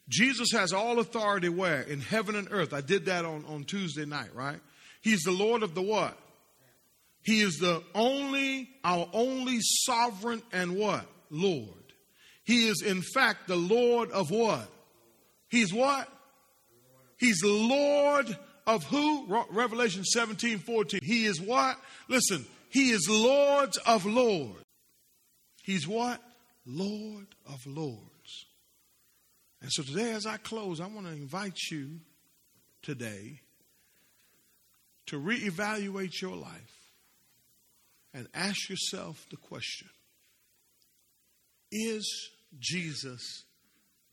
Jesus 0.09 0.49
has 0.53 0.73
all 0.73 0.99
authority 0.99 1.49
where? 1.49 1.83
In 1.83 2.01
heaven 2.01 2.35
and 2.35 2.49
earth. 2.51 2.73
I 2.75 2.81
did 2.81 3.07
that 3.07 3.25
on, 3.25 3.45
on 3.47 3.65
Tuesday 3.65 4.05
night, 4.05 4.35
right? 4.35 4.59
He's 5.01 5.23
the 5.23 5.31
Lord 5.31 5.63
of 5.63 5.75
the 5.75 5.83
what? 5.83 6.19
He 7.23 7.41
is 7.41 7.59
the 7.59 7.83
only, 7.95 8.69
our 8.83 9.09
only 9.13 9.59
sovereign 9.61 10.43
and 10.53 10.77
what? 10.77 11.07
Lord. 11.31 11.69
He 12.45 12.69
is 12.69 12.83
in 12.83 13.03
fact 13.03 13.47
the 13.47 13.57
Lord 13.57 14.11
of 14.11 14.31
what? 14.31 14.69
He's 15.49 15.73
what? 15.73 16.09
He's 17.19 17.43
Lord 17.45 18.37
of 18.67 18.85
who? 18.85 19.27
Revelation 19.51 20.05
17, 20.05 20.59
14. 20.59 21.01
He 21.03 21.25
is 21.25 21.41
what? 21.41 21.77
Listen, 22.09 22.45
he 22.69 22.91
is 22.91 23.09
Lord 23.09 23.71
of 23.87 24.05
Lords. 24.05 24.65
He's 25.63 25.87
what? 25.87 26.21
Lord 26.67 27.27
of 27.47 27.65
Lords. 27.67 28.47
And 29.61 29.71
so 29.71 29.85
today, 29.85 30.13
as 30.13 30.27
I 30.27 30.39
close, 30.39 30.81
I 30.81 30.87
want 30.87 31.07
to 31.07 31.13
invite 31.13 31.59
you 31.71 32.01
today 32.83 33.41
to 35.07 35.21
reevaluate 35.21 36.21
your 36.21 36.35
life 36.35 36.82
and 38.15 38.29
ask 38.35 38.69
yourself 38.69 39.27
the 39.31 39.37
question 39.37 39.89
Is 41.71 42.31
Jesus 42.59 43.45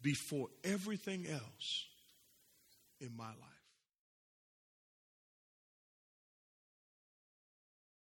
before 0.02 0.48
everything 0.64 1.28
else 1.28 1.86
in 3.02 3.16
my 3.16 3.28
life? 3.28 3.49